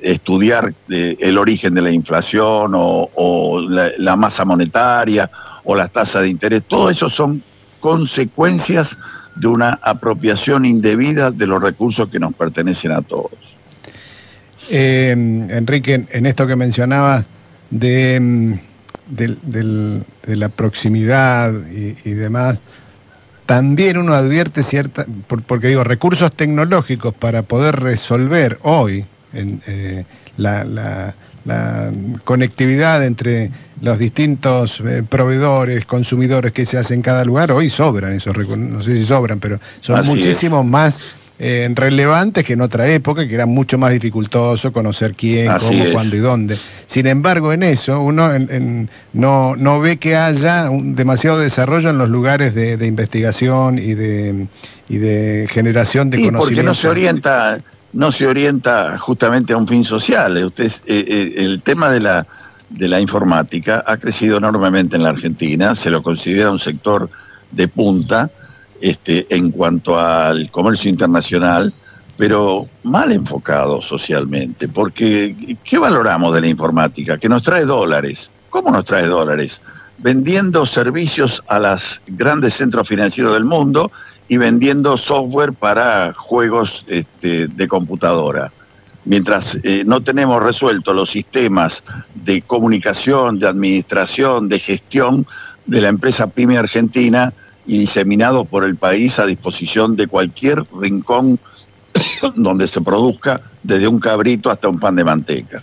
estudiar 0.03 0.75
el 0.89 1.39
origen 1.39 1.75
de 1.75 1.83
la 1.83 1.91
inflación 1.91 2.73
o, 2.75 3.61
la, 3.69 4.17
masa 4.17 4.45
monetaria 4.45 5.31
o 5.65 5.75
las 5.75 5.91
tasas 5.91 6.23
de 6.23 6.29
interés. 6.29 6.63
Todo 6.67 6.91
eso 6.91 7.09
son 7.09 7.43
consecuencias 7.85 8.97
de 9.37 9.47
una 9.47 9.79
apropiación 9.83 10.65
indebida 10.65 11.31
de 11.31 11.47
los 11.47 11.63
recursos 11.63 12.09
que 12.09 12.19
nos 12.19 12.33
pertenecen 12.33 12.93
a 12.93 13.03
todos. 13.03 13.59
Eh, 14.71 15.11
Enrique, 15.11 16.07
en 16.11 16.25
esto 16.25 16.47
que 16.47 16.57
mencionabas 16.57 17.27
de, 17.69 18.19
mm, 18.19 18.55
de, 19.11 20.03
la 20.29 20.49
proximidad 20.49 21.53
y 21.71 22.11
demás, 22.13 22.59
también 23.45 23.99
uno 23.99 24.15
advierte 24.15 24.63
cierta, 24.63 25.05
porque 25.47 25.69
digo, 25.69 25.85
recursos 25.85 26.35
tecnológicos 26.35 27.13
para 27.13 27.43
poder 27.43 27.81
resolver 27.81 28.59
hoy 28.63 29.05
eh, 29.35 30.07
la, 30.39 31.13
conectividad 32.25 33.05
entre 33.05 33.51
los 33.85 33.99
distintos 33.99 34.81
eh, 34.81 35.03
proveedores, 35.07 35.85
consumidores 35.85 36.53
que 36.53 36.65
se 36.65 36.79
hacen 36.79 36.97
en 36.97 37.03
cada 37.03 37.25
lugar, 37.25 37.53
hoy 37.53 37.69
sobran 37.69 38.15
esos 38.15 38.35
recursos, 38.35 38.59
no 38.59 38.83
sé 38.83 38.97
si 38.97 39.05
sobran, 39.05 39.39
pero 39.39 39.61
son 39.83 40.05
muchísimos 40.07 40.65
más 40.65 41.15
eh, 41.39 41.71
relevantes 41.75 42.47
que 42.47 42.55
en 42.55 42.63
otra 42.63 42.89
época, 42.89 43.29
que 43.29 43.35
era 43.35 43.45
mucho 43.45 43.77
más 43.77 43.93
dificultoso 43.93 44.73
conocer 44.73 45.15
quién, 45.15 45.53
cómo, 45.59 45.85
cuándo 45.93 46.17
y 46.17 46.19
dónde. 46.21 46.57
Sin 46.87 47.07
embargo, 47.07 47.53
en 47.53 47.63
eso 47.63 48.01
uno 48.01 48.31
no, 49.13 49.55
no 49.55 49.81
ve 49.81 49.99
que 49.99 50.17
haya 50.17 50.71
un, 50.71 50.95
demasiado 50.95 51.39
desarrollo 51.39 51.91
en 51.91 51.99
los 51.99 52.09
lugares 52.09 52.55
de, 52.55 52.87
investigación 52.87 53.79
y 53.79 53.93
de, 53.93 54.47
y 54.89 54.97
de 54.97 55.47
generación 55.51 56.09
de 56.09 56.23
conocimiento. 56.25 56.41
Porque 56.41 56.63
no 56.63 56.75
se 56.75 56.89
orienta, 56.89 57.59
no 57.93 58.13
se 58.13 58.27
orienta 58.27 58.99
justamente 58.99 59.53
a 59.53 59.59
un 59.59 59.69
fin 59.69 59.85
social. 59.85 60.43
Usted, 60.47 60.73
eh, 60.87 61.35
el 61.37 61.61
tema 61.61 61.91
de 61.91 62.01
la, 62.01 62.27
de 62.77 62.89
la 62.89 63.01
informática 63.01 63.85
ha 63.87 63.97
crecido 63.97 64.39
enormemente 64.39 64.97
en 64.97 65.05
la 65.05 65.11
Argentina, 65.11 65.75
se 65.77 65.91
lo 65.91 66.03
considera 66.03 66.51
un 66.51 66.59
sector 66.59 67.09
de 67.51 67.69
punta 67.69 68.31
este, 68.81 69.27
en 69.35 69.51
cuanto 69.51 69.99
al 69.99 70.51
comercio 70.51 70.91
internacional, 70.91 71.73
pero 72.17 72.67
mal 72.83 73.13
enfocado 73.13 73.81
socialmente, 73.81 74.69
porque 74.69 75.57
¿qué 75.63 75.79
valoramos 75.79 76.35
de 76.35 76.41
la 76.41 76.49
informática? 76.49 77.19
Que 77.19 77.29
nos 77.29 77.43
trae 77.43 77.65
dólares. 77.65 78.31
¿Cómo 78.51 78.71
nos 78.71 78.85
trae 78.85 79.07
dólares? 79.07 79.61
Vendiendo 79.99 80.67
servicios 80.67 81.43
a 81.47 81.59
los 81.59 82.01
grandes 82.07 82.55
centros 82.55 82.89
financieros 82.89 83.35
del 83.35 83.45
mundo 83.45 83.91
y 84.29 84.37
vendiendo 84.37 84.97
software 84.97 85.53
para 85.53 86.13
juegos 86.15 86.85
este, 86.89 87.49
de 87.49 87.69
computadora. 87.69 88.53
Mientras 89.05 89.59
eh, 89.65 89.83
no 89.85 90.03
tenemos 90.03 90.43
resuelto 90.43 90.95
los 90.95 91.11
sistemas 91.11 91.83
de 92.15 92.43
comunicación, 92.43 93.39
de 93.39 93.49
administración, 93.49 94.49
de 94.49 94.59
gestión 94.59 95.27
de 95.67 95.81
la 95.81 95.89
empresa 95.89 96.27
PYME 96.27 96.59
Argentina, 96.59 97.33
y 97.67 97.79
diseminado 97.79 98.45
por 98.45 98.65
el 98.65 98.77
país 98.77 99.19
a 99.19 99.27
disposición 99.27 99.97
de 99.97 100.07
cualquier 100.07 100.63
rincón 100.79 101.39
donde 102.37 102.69
se 102.69 102.81
produzca, 102.81 103.41
desde 103.63 103.89
un 103.89 104.01
cabrito 104.01 104.51
hasta 104.51 104.69
un 104.69 104.79
pan 104.79 104.97
de 104.97 105.05
manteca. 105.05 105.63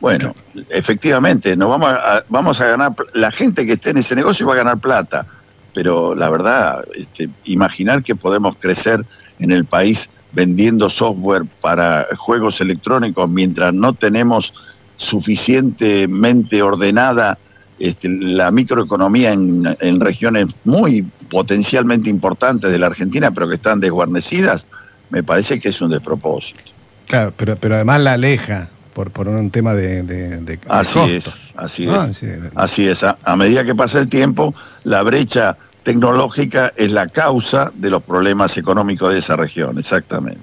Bueno, 0.00 0.34
efectivamente, 0.68 1.56
no 1.56 1.68
vamos 1.70 1.90
a, 1.90 2.24
vamos 2.28 2.60
a 2.60 2.66
ganar, 2.66 2.92
la 3.14 3.30
gente 3.30 3.64
que 3.64 3.74
esté 3.74 3.90
en 3.90 3.98
ese 3.98 4.14
negocio 4.14 4.46
va 4.46 4.52
a 4.52 4.56
ganar 4.56 4.78
plata, 4.78 5.26
pero 5.72 6.14
la 6.14 6.28
verdad, 6.28 6.84
este, 6.94 7.30
imaginar 7.44 8.02
que 8.02 8.14
podemos 8.14 8.56
crecer 8.56 9.04
en 9.38 9.52
el 9.52 9.64
país 9.64 10.08
vendiendo 10.32 10.90
software 10.90 11.44
para 11.60 12.06
juegos 12.16 12.60
electrónicos 12.60 13.28
mientras 13.30 13.72
no 13.72 13.94
tenemos 13.94 14.52
suficientemente 14.96 16.62
ordenada 16.62 17.38
este, 17.78 18.08
la 18.08 18.50
microeconomía 18.50 19.32
en, 19.32 20.00
regiones 20.00 20.46
muy 20.64 21.02
potencialmente 21.28 22.08
importantes 22.08 22.72
de 22.72 22.78
la 22.78 22.86
Argentina, 22.86 23.30
pero 23.32 23.48
que 23.48 23.56
están 23.56 23.80
desguarnecidas, 23.80 24.64
me 25.10 25.22
parece 25.22 25.60
que 25.60 25.68
es 25.68 25.80
un 25.82 25.90
despropósito. 25.90 26.70
Claro, 27.06 27.34
pero, 27.36 27.56
pero 27.56 27.74
además 27.74 28.00
la 28.00 28.14
aleja 28.14 28.70
por, 28.94 29.10
por 29.10 29.28
un 29.28 29.50
tema 29.50 29.74
de... 29.74 30.58
así, 30.68 30.98
es, 31.00 31.30
así 31.54 31.86
ah, 31.86 32.08
es, 32.10 32.24
así 32.54 32.88
es. 32.88 33.04
A, 33.04 33.36
medida 33.36 33.62
que 33.66 33.74
pasa 33.74 34.00
el 34.00 34.08
tiempo, 34.08 34.54
la 34.84 35.02
brecha 35.02 35.58
tecnológica 35.86 36.74
es 36.76 36.92
la 36.92 37.06
causa 37.06 37.72
de 37.74 37.88
los 37.88 38.02
problemas 38.02 38.58
económicos 38.58 39.12
de 39.12 39.20
esa 39.20 39.36
región, 39.36 39.78
exactamente. 39.78 40.42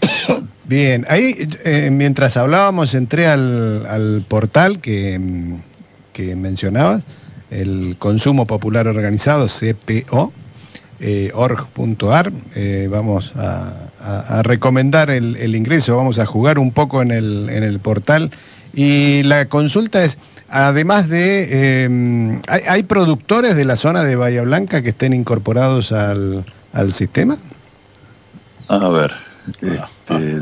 Bien, 0.64 1.04
ahí 1.10 1.46
eh, 1.64 1.90
mientras 1.92 2.38
hablábamos 2.38 2.94
entré 2.94 3.26
al, 3.26 3.84
al 3.84 4.24
portal 4.26 4.80
que 4.80 5.20
que 6.14 6.34
mencionabas, 6.36 7.02
el 7.50 7.96
Consumo 7.98 8.46
Popular 8.46 8.88
Organizado, 8.88 9.46
CPO, 9.48 10.32
eh, 11.00 11.30
org.ar. 11.34 12.32
Eh, 12.54 12.88
vamos 12.90 13.34
a, 13.36 13.90
recomendar 14.42 15.10
el, 15.10 15.54
ingreso, 15.54 15.96
vamos 15.96 16.18
a 16.18 16.26
jugar 16.26 16.58
un 16.58 16.72
poco 16.72 17.02
en 17.02 17.10
el, 17.10 17.48
en 17.50 17.62
el 17.62 17.80
portal. 17.80 18.30
Y 18.74 19.22
la 19.24 19.46
consulta 19.46 20.04
es, 20.04 20.18
además 20.54 21.08
de, 21.08 21.84
em, 21.84 22.40
¿hay, 22.46 22.84
productores 22.84 23.56
de 23.56 23.64
la 23.64 23.74
zona 23.74 24.04
de 24.04 24.14
Bahía 24.14 24.42
Blanca 24.42 24.82
que 24.82 24.90
estén 24.90 25.12
incorporados 25.12 25.90
al, 25.90 26.44
al 26.72 26.92
sistema? 26.92 27.36
A 28.68 28.88
ver. 28.88 29.12
Este, 29.48 30.38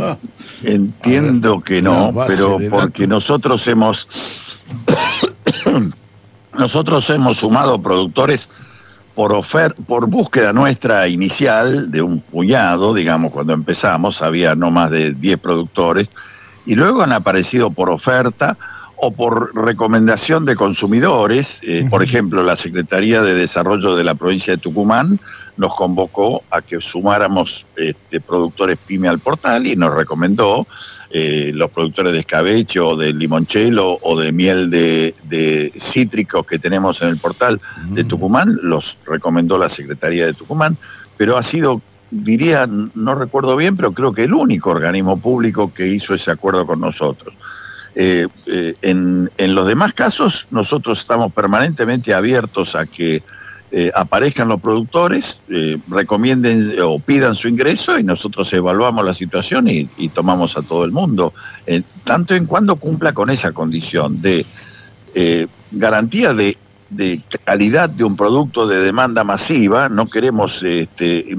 entiendo 0.63 1.61
que 1.61 1.81
no, 1.81 2.13
pero 2.27 2.59
porque 2.71 3.07
nosotros 3.07 3.67
hemos 3.67 4.07
nosotros 6.59 7.09
hemos 7.11 7.39
sumado 7.39 7.81
productores 7.81 8.49
por, 9.15 9.33
ofer 9.33 9.75
por 9.75 10.07
búsqueda 10.09 10.53
nuestra 10.53 11.09
inicial 11.09 11.91
de 11.91 12.03
un 12.03 12.21
puñado, 12.21 12.95
digamos, 12.95 13.33
cuando 13.33 13.55
empezamos 13.55 14.23
había 14.23 14.55
no 14.55 14.71
más 14.71 14.91
de 14.91 15.13
10 15.15 15.39
productores, 15.41 16.11
y 16.67 16.75
luego 16.75 17.03
han 17.03 17.13
aparecido 17.13 17.71
por 17.71 17.91
oferta 17.91 18.57
o 19.05 19.11
por 19.11 19.53
recomendación 19.57 20.45
de 20.45 20.55
consumidores. 20.55 21.59
Eh, 21.63 21.85
por 21.91 22.05
ejemplo, 22.05 22.45
la 22.45 22.55
Secretaría 22.55 23.21
de 23.21 23.35
Desarrollo 23.35 23.97
de 23.97 24.05
la 24.05 24.15
provincia 24.15 24.53
de 24.53 24.59
Tucumán 24.59 25.19
nos 25.57 25.75
convocó 25.75 26.45
a 26.53 26.63
que 26.63 26.81
sumáramos 26.81 27.67
este, 27.75 28.21
productores 28.21 28.79
PYME 28.79 29.09
al 29.09 29.19
portal 29.19 29.67
y 29.67 29.75
nos 29.75 29.93
recomendó 29.93 30.69
eh, 31.11 31.51
los 31.53 31.73
productores 31.73 32.13
de 32.13 32.21
escabeche 32.21 32.79
o 32.79 32.95
de 32.95 33.13
limonchelo 33.13 33.99
o 34.03 34.21
de 34.21 34.31
miel 34.31 34.71
de, 34.71 35.73
cítricos 35.77 36.47
que 36.47 36.61
tenemos 36.61 37.03
en 37.03 37.09
el 37.09 37.19
portal 37.19 37.61
de 37.89 38.05
mm. 38.05 38.09
Tucumán, 38.09 38.57
los 38.63 38.99
recomendó 39.05 39.59
la 39.59 39.69
Secretaría 39.69 40.27
de 40.27 40.35
Tucumán, 40.35 40.77
pero 41.17 41.37
ha 41.37 41.43
sido, 41.43 41.83
diría, 42.13 42.69
no 42.69 43.17
recuerdo 43.17 43.57
bien, 43.57 43.77
pero 43.77 43.91
creo 43.91 44.13
que 44.13 44.23
el 44.23 44.33
único 44.33 44.71
organismo 44.71 45.19
público 45.19 45.75
que 45.75 45.89
hizo 45.89 46.15
ese 46.15 46.31
acuerdo 46.31 46.65
con 46.65 46.81
nosotros. 46.81 47.35
Eh, 47.95 48.27
eh, 48.47 48.75
en, 48.81 49.31
en 49.37 49.55
los 49.55 49.67
demás 49.67 49.93
casos, 49.93 50.47
nosotros 50.51 51.01
estamos 51.01 51.33
permanentemente 51.33 52.15
abiertos 52.15 52.75
a 52.75 52.87
que 52.87 53.23
eh, 53.75 53.91
aparezcan 53.95 54.49
los 54.49 54.61
productores, 54.61 55.43
recomienden 55.89 56.79
o 56.83 56.99
pidan 56.99 57.35
su 57.35 57.49
ingreso 57.49 57.99
y 57.99 58.05
nosotros 58.05 58.53
evaluamos 58.53 59.05
la 59.05 59.15
situación 59.15 59.67
y, 59.69 59.87
tomamos 60.11 60.59
a 60.59 60.63
todo 60.63 60.85
el 60.85 60.93
mundo, 60.93 61.33
tanto 62.05 62.35
en 62.35 62.45
cuando 62.45 62.77
cumpla 62.77 63.15
con 63.15 63.31
esa 63.31 63.53
condición 63.53 64.21
de 64.21 64.45
garantía 65.71 66.35
de, 66.35 66.59
calidad 67.45 67.89
de 67.91 68.05
un 68.05 68.17
producto 68.17 68.67
de 68.67 68.81
demanda 68.81 69.25
masiva, 69.25 69.89
no 69.89 70.09
queremos 70.09 70.63
este, 70.63 71.37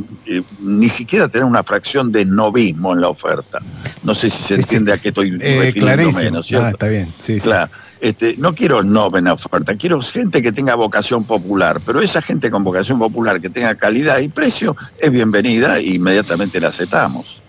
ni 0.59 0.89
siquiera 0.89 1.27
tener 1.27 1.45
una 1.45 1.63
fracción 1.63 2.11
de 2.11 2.25
novismo 2.25 2.93
en 2.93 3.01
la 3.01 3.09
oferta. 3.09 3.59
No 4.03 4.15
sé 4.15 4.29
si 4.29 4.43
se 4.43 4.55
entiende 4.55 4.93
a 4.93 4.97
qué 4.97 5.09
estoy 5.09 5.31
refiriéndome, 5.31 6.31
¿no 6.31 6.41
Ah, 6.59 6.69
está 6.69 6.87
bien, 6.87 7.13
sí, 7.19 7.39
claro. 7.39 7.71
Este, 8.03 8.35
no 8.37 8.53
quiero 8.53 8.83
no 8.83 9.15
en 9.17 9.27
oferta, 9.29 9.77
quiero 9.77 10.01
gente 10.01 10.41
que 10.41 10.51
tenga 10.51 10.75
vocación 10.75 11.23
popular, 11.23 11.79
pero 11.85 12.01
esa 12.01 12.21
gente 12.21 12.51
con 12.51 12.61
vocación 12.61 12.99
popular 12.99 13.39
que 13.39 13.49
tenga 13.49 13.75
calidad 13.75 14.19
y 14.19 14.27
precio 14.27 14.75
es 14.99 15.09
bienvenida 15.09 15.77
e 15.77 15.93
inmediatamente 15.93 16.59
la 16.59 16.67
aceptamos. 16.67 17.41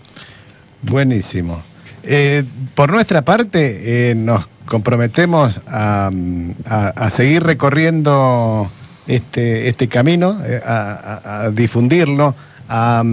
Buenísimo. 0.81 1.61
Eh, 2.03 2.43
por 2.73 2.91
nuestra 2.91 3.23
parte, 3.23 4.11
eh, 4.11 4.15
nos 4.15 4.47
comprometemos 4.65 5.59
a, 5.67 6.09
seguir 7.09 7.43
recorriendo 7.43 8.69
este, 9.07 9.69
este 9.69 9.87
camino, 9.87 10.37
eh, 10.45 10.61
a, 10.65 11.49
difundirlo, 11.53 12.35
a 12.67 13.03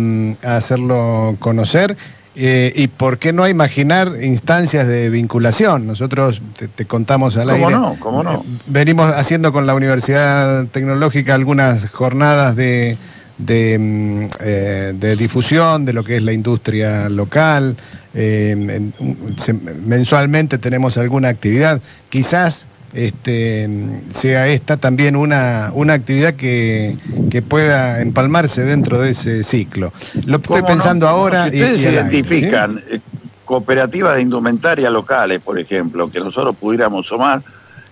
hacerlo 0.43 1.37
conocer 1.39 1.97
eh, 2.35 2.73
¿Y 2.75 2.89
por 2.89 3.19
qué 3.19 3.33
no 3.33 3.47
imaginar 3.47 4.13
instancias 4.23 4.89
de 4.89 5.11
vinculación? 5.11 5.87
Nosotros 5.87 6.41
te, 6.75 6.87
contamos 6.87 7.37
al 7.37 7.51
¿Cómo 7.51 7.67
aire. 7.69 7.79
No, 7.79 7.97
¿Cómo 7.99 8.23
no? 8.23 8.45
Venimos 8.67 9.13
haciendo 9.13 9.53
con 9.53 9.67
la 9.67 9.75
Universidad 9.75 10.65
Tecnológica 10.67 11.35
algunas 11.35 11.91
jornadas 11.91 12.57
de, 12.57 12.97
de, 13.37 13.79
mm, 13.79 14.25
eh, 14.41 14.93
de 14.95 15.17
difusión 15.17 15.85
de 15.85 15.93
lo 15.93 16.05
que 16.05 16.17
es 16.17 16.23
la 16.23 16.33
industria 16.33 17.11
local. 17.11 17.77
Eh, 18.15 18.91
se- 19.37 19.53
mensualmente 19.55 20.59
tenemos 20.59 20.97
alguna 20.99 21.29
actividad. 21.29 21.81
Quizás 22.11 22.67
este, 22.95 23.69
sea 24.15 24.49
esta 24.49 24.77
también 24.77 25.17
una, 25.17 25.71
una 25.75 25.95
actividad 25.95 26.35
que, 26.35 26.97
que 27.31 27.41
pueda 27.41 28.01
empalmarse 28.03 28.65
dentro 28.65 28.99
de 29.01 29.11
ese 29.11 29.45
ciclo. 29.45 29.93
Lo 30.27 30.37
estoy 30.37 30.61
¿Cómo 30.61 30.67
pensando 30.67 31.07
no? 31.07 31.13
ahora. 31.13 31.51
Si 31.51 31.57
y- 31.57 31.63
ustedes 31.63 31.81
y 31.83 31.87
al 31.87 31.95
aire, 31.95 32.11
¿sí? 32.11 32.17
identifican 32.17 32.83
eh, 32.91 33.01
cooperativas 33.45 34.17
de 34.17 34.23
indumentaria 34.23 34.91
locales, 34.91 35.41
por 35.41 35.59
ejemplo, 35.59 36.11
que 36.11 36.21
nosotros 36.21 36.55
pudiéramos 36.59 37.07
sumar, 37.07 37.43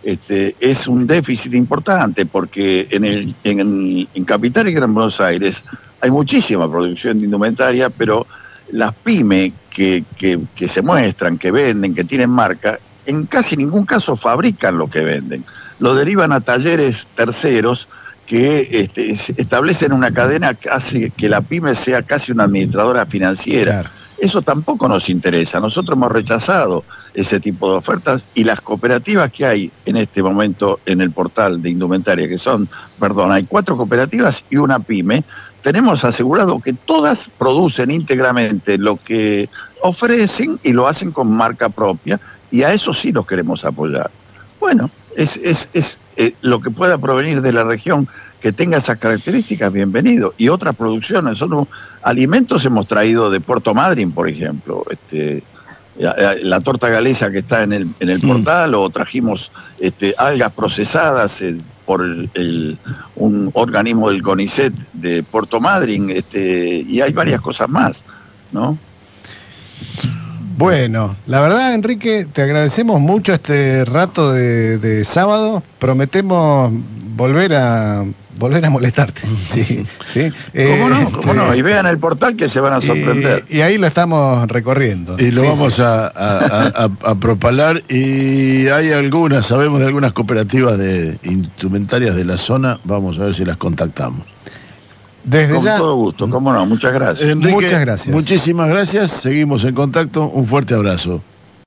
este, 0.02 0.54
es 0.60 0.86
un 0.88 1.06
déficit 1.06 1.54
importante 1.54 2.24
porque 2.24 2.88
en, 2.90 3.04
el, 3.04 3.34
en, 3.44 4.08
en 4.14 4.24
Capital 4.24 4.68
y 4.68 4.72
Gran 4.72 4.94
Buenos 4.94 5.20
Aires 5.20 5.62
hay 6.00 6.10
muchísima 6.10 6.70
producción 6.70 7.18
de 7.18 7.26
indumentaria, 7.26 7.90
pero 7.90 8.26
las 8.72 8.94
pymes 8.94 9.52
que, 9.70 10.04
que, 10.16 10.38
que 10.54 10.68
se 10.68 10.82
muestran, 10.82 11.38
que 11.38 11.50
venden, 11.50 11.94
que 11.94 12.04
tienen 12.04 12.30
marca, 12.30 12.78
en 13.06 13.26
casi 13.26 13.56
ningún 13.56 13.86
caso 13.86 14.16
fabrican 14.16 14.76
lo 14.78 14.88
que 14.88 15.00
venden. 15.00 15.44
Lo 15.78 15.94
derivan 15.94 16.32
a 16.32 16.40
talleres 16.40 17.06
terceros 17.14 17.88
que 18.26 18.68
este, 18.82 19.10
es- 19.12 19.30
establecen 19.30 19.92
una 19.92 20.12
cadena 20.12 20.54
que 20.54 20.68
hace 20.68 21.10
que 21.10 21.28
la 21.28 21.40
pyme 21.40 21.74
sea 21.74 22.02
casi 22.02 22.32
una 22.32 22.44
administradora 22.44 23.06
financiera. 23.06 23.72
Claro. 23.72 23.90
Eso 24.18 24.42
tampoco 24.42 24.86
nos 24.86 25.08
interesa. 25.08 25.60
Nosotros 25.60 25.96
hemos 25.96 26.12
rechazado 26.12 26.84
ese 27.14 27.40
tipo 27.40 27.70
de 27.70 27.78
ofertas 27.78 28.26
y 28.34 28.44
las 28.44 28.60
cooperativas 28.60 29.32
que 29.32 29.46
hay 29.46 29.70
en 29.86 29.96
este 29.96 30.22
momento 30.22 30.78
en 30.84 31.00
el 31.00 31.10
portal 31.10 31.62
de 31.62 31.70
indumentaria, 31.70 32.28
que 32.28 32.36
son, 32.36 32.68
perdón, 33.00 33.32
hay 33.32 33.44
cuatro 33.44 33.78
cooperativas 33.78 34.44
y 34.50 34.56
una 34.58 34.78
pyme, 34.78 35.24
tenemos 35.62 36.04
asegurado 36.04 36.60
que 36.60 36.72
todas 36.72 37.28
producen 37.38 37.90
íntegramente 37.90 38.78
lo 38.78 38.96
que 38.96 39.48
ofrecen 39.82 40.58
y 40.62 40.72
lo 40.72 40.88
hacen 40.88 41.10
con 41.12 41.30
marca 41.30 41.68
propia 41.68 42.20
y 42.50 42.62
a 42.62 42.72
eso 42.72 42.92
sí 42.94 43.12
los 43.12 43.26
queremos 43.26 43.64
apoyar. 43.64 44.10
Bueno, 44.58 44.90
es, 45.16 45.36
es, 45.38 45.68
es 45.72 45.98
eh, 46.16 46.34
lo 46.42 46.60
que 46.60 46.70
pueda 46.70 46.98
provenir 46.98 47.40
de 47.42 47.52
la 47.52 47.64
región 47.64 48.08
que 48.40 48.52
tenga 48.52 48.78
esas 48.78 48.98
características, 48.98 49.72
bienvenido. 49.72 50.32
Y 50.38 50.48
otras 50.48 50.74
producciones, 50.74 51.24
nosotros 51.32 51.68
alimentos 52.02 52.64
hemos 52.64 52.88
traído 52.88 53.30
de 53.30 53.40
Puerto 53.40 53.74
Madryn, 53.74 54.12
por 54.12 54.28
ejemplo, 54.28 54.84
este, 54.90 55.42
la, 55.98 56.14
la- 56.16 56.34
la 56.36 56.60
torta 56.60 56.88
galesa 56.88 57.30
que 57.30 57.40
está 57.40 57.62
en 57.62 57.72
el, 57.74 57.88
en 58.00 58.08
el 58.08 58.20
portal, 58.20 58.74
o 58.74 58.88
trajimos 58.88 59.50
este, 59.78 60.14
algas 60.16 60.52
procesadas 60.54 61.42
eh, 61.42 61.60
por 61.90 62.04
el, 62.04 62.78
un 63.16 63.50
organismo 63.52 64.10
del 64.10 64.22
CONICET 64.22 64.72
de 64.92 65.24
Puerto 65.24 65.58
Madryn, 65.58 66.10
este, 66.10 66.84
y 66.86 67.00
hay 67.00 67.12
varias 67.12 67.40
cosas 67.40 67.68
más, 67.68 68.04
¿no? 68.52 68.78
Bueno, 70.56 71.16
la 71.26 71.40
verdad, 71.40 71.74
Enrique, 71.74 72.28
te 72.32 72.42
agradecemos 72.42 73.00
mucho 73.00 73.32
este 73.32 73.84
rato 73.84 74.30
de 74.30 75.04
sábado. 75.04 75.64
Prometemos 75.80 76.70
volver 77.16 77.56
a 77.56 78.04
volver 78.40 78.64
a 78.66 78.70
molestarte. 78.70 79.20
Sí, 79.52 79.84
sí. 80.12 80.30
¿Cómo 80.30 80.36
Eh, 80.54 80.86
no? 80.88 81.12
¿Cómo 81.12 81.34
no? 81.34 81.44
este, 81.46 81.58
Y 81.58 81.62
vean 81.62 81.86
el 81.86 81.98
portal 81.98 82.36
que 82.36 82.48
se 82.48 82.58
van 82.58 82.72
a 82.72 82.80
sorprender. 82.80 83.44
Y, 83.48 83.58
y 83.58 83.60
ahí 83.62 83.78
lo 83.78 83.86
estamos 83.86 84.48
recorriendo. 84.48 85.16
Y 85.18 85.30
lo 85.30 85.42
Sí, 85.42 85.46
vamos 85.46 85.74
sí. 85.74 85.82
A, 85.82 86.06
a- 86.06 86.08
a- 86.08 86.66
a- 86.84 87.10
a 87.10 87.14
propalar. 87.14 87.82
Y 87.88 88.66
hay 88.68 88.90
algunas, 88.90 89.46
sabemos 89.46 89.78
de 89.80 89.86
algunas 89.86 90.12
cooperativas 90.12 90.76
de 90.78 91.18
instrumentarias 91.22 92.16
de 92.16 92.24
la 92.24 92.36
zona. 92.38 92.80
Vamos 92.84 93.18
a 93.20 93.24
ver 93.26 93.34
si 93.34 93.44
las 93.44 93.56
contactamos. 93.58 94.22
Desde 95.22 95.54
Con 95.54 95.64
ya, 95.64 95.76
todo 95.76 95.96
gusto, 95.96 96.28
cómo 96.30 96.50
no, 96.52 96.64
muchas 96.64 96.94
gracias. 96.94 97.28
Enrique, 97.28 97.52
Muchas 97.54 97.80
gracias. 97.80 98.14
Muchísimas 98.14 98.68
gracias. 98.70 99.10
Seguimos 99.12 99.64
en 99.64 99.74
contacto. 99.74 100.26
Un 100.28 100.46
fuerte 100.46 100.74
abrazo. 100.74 101.22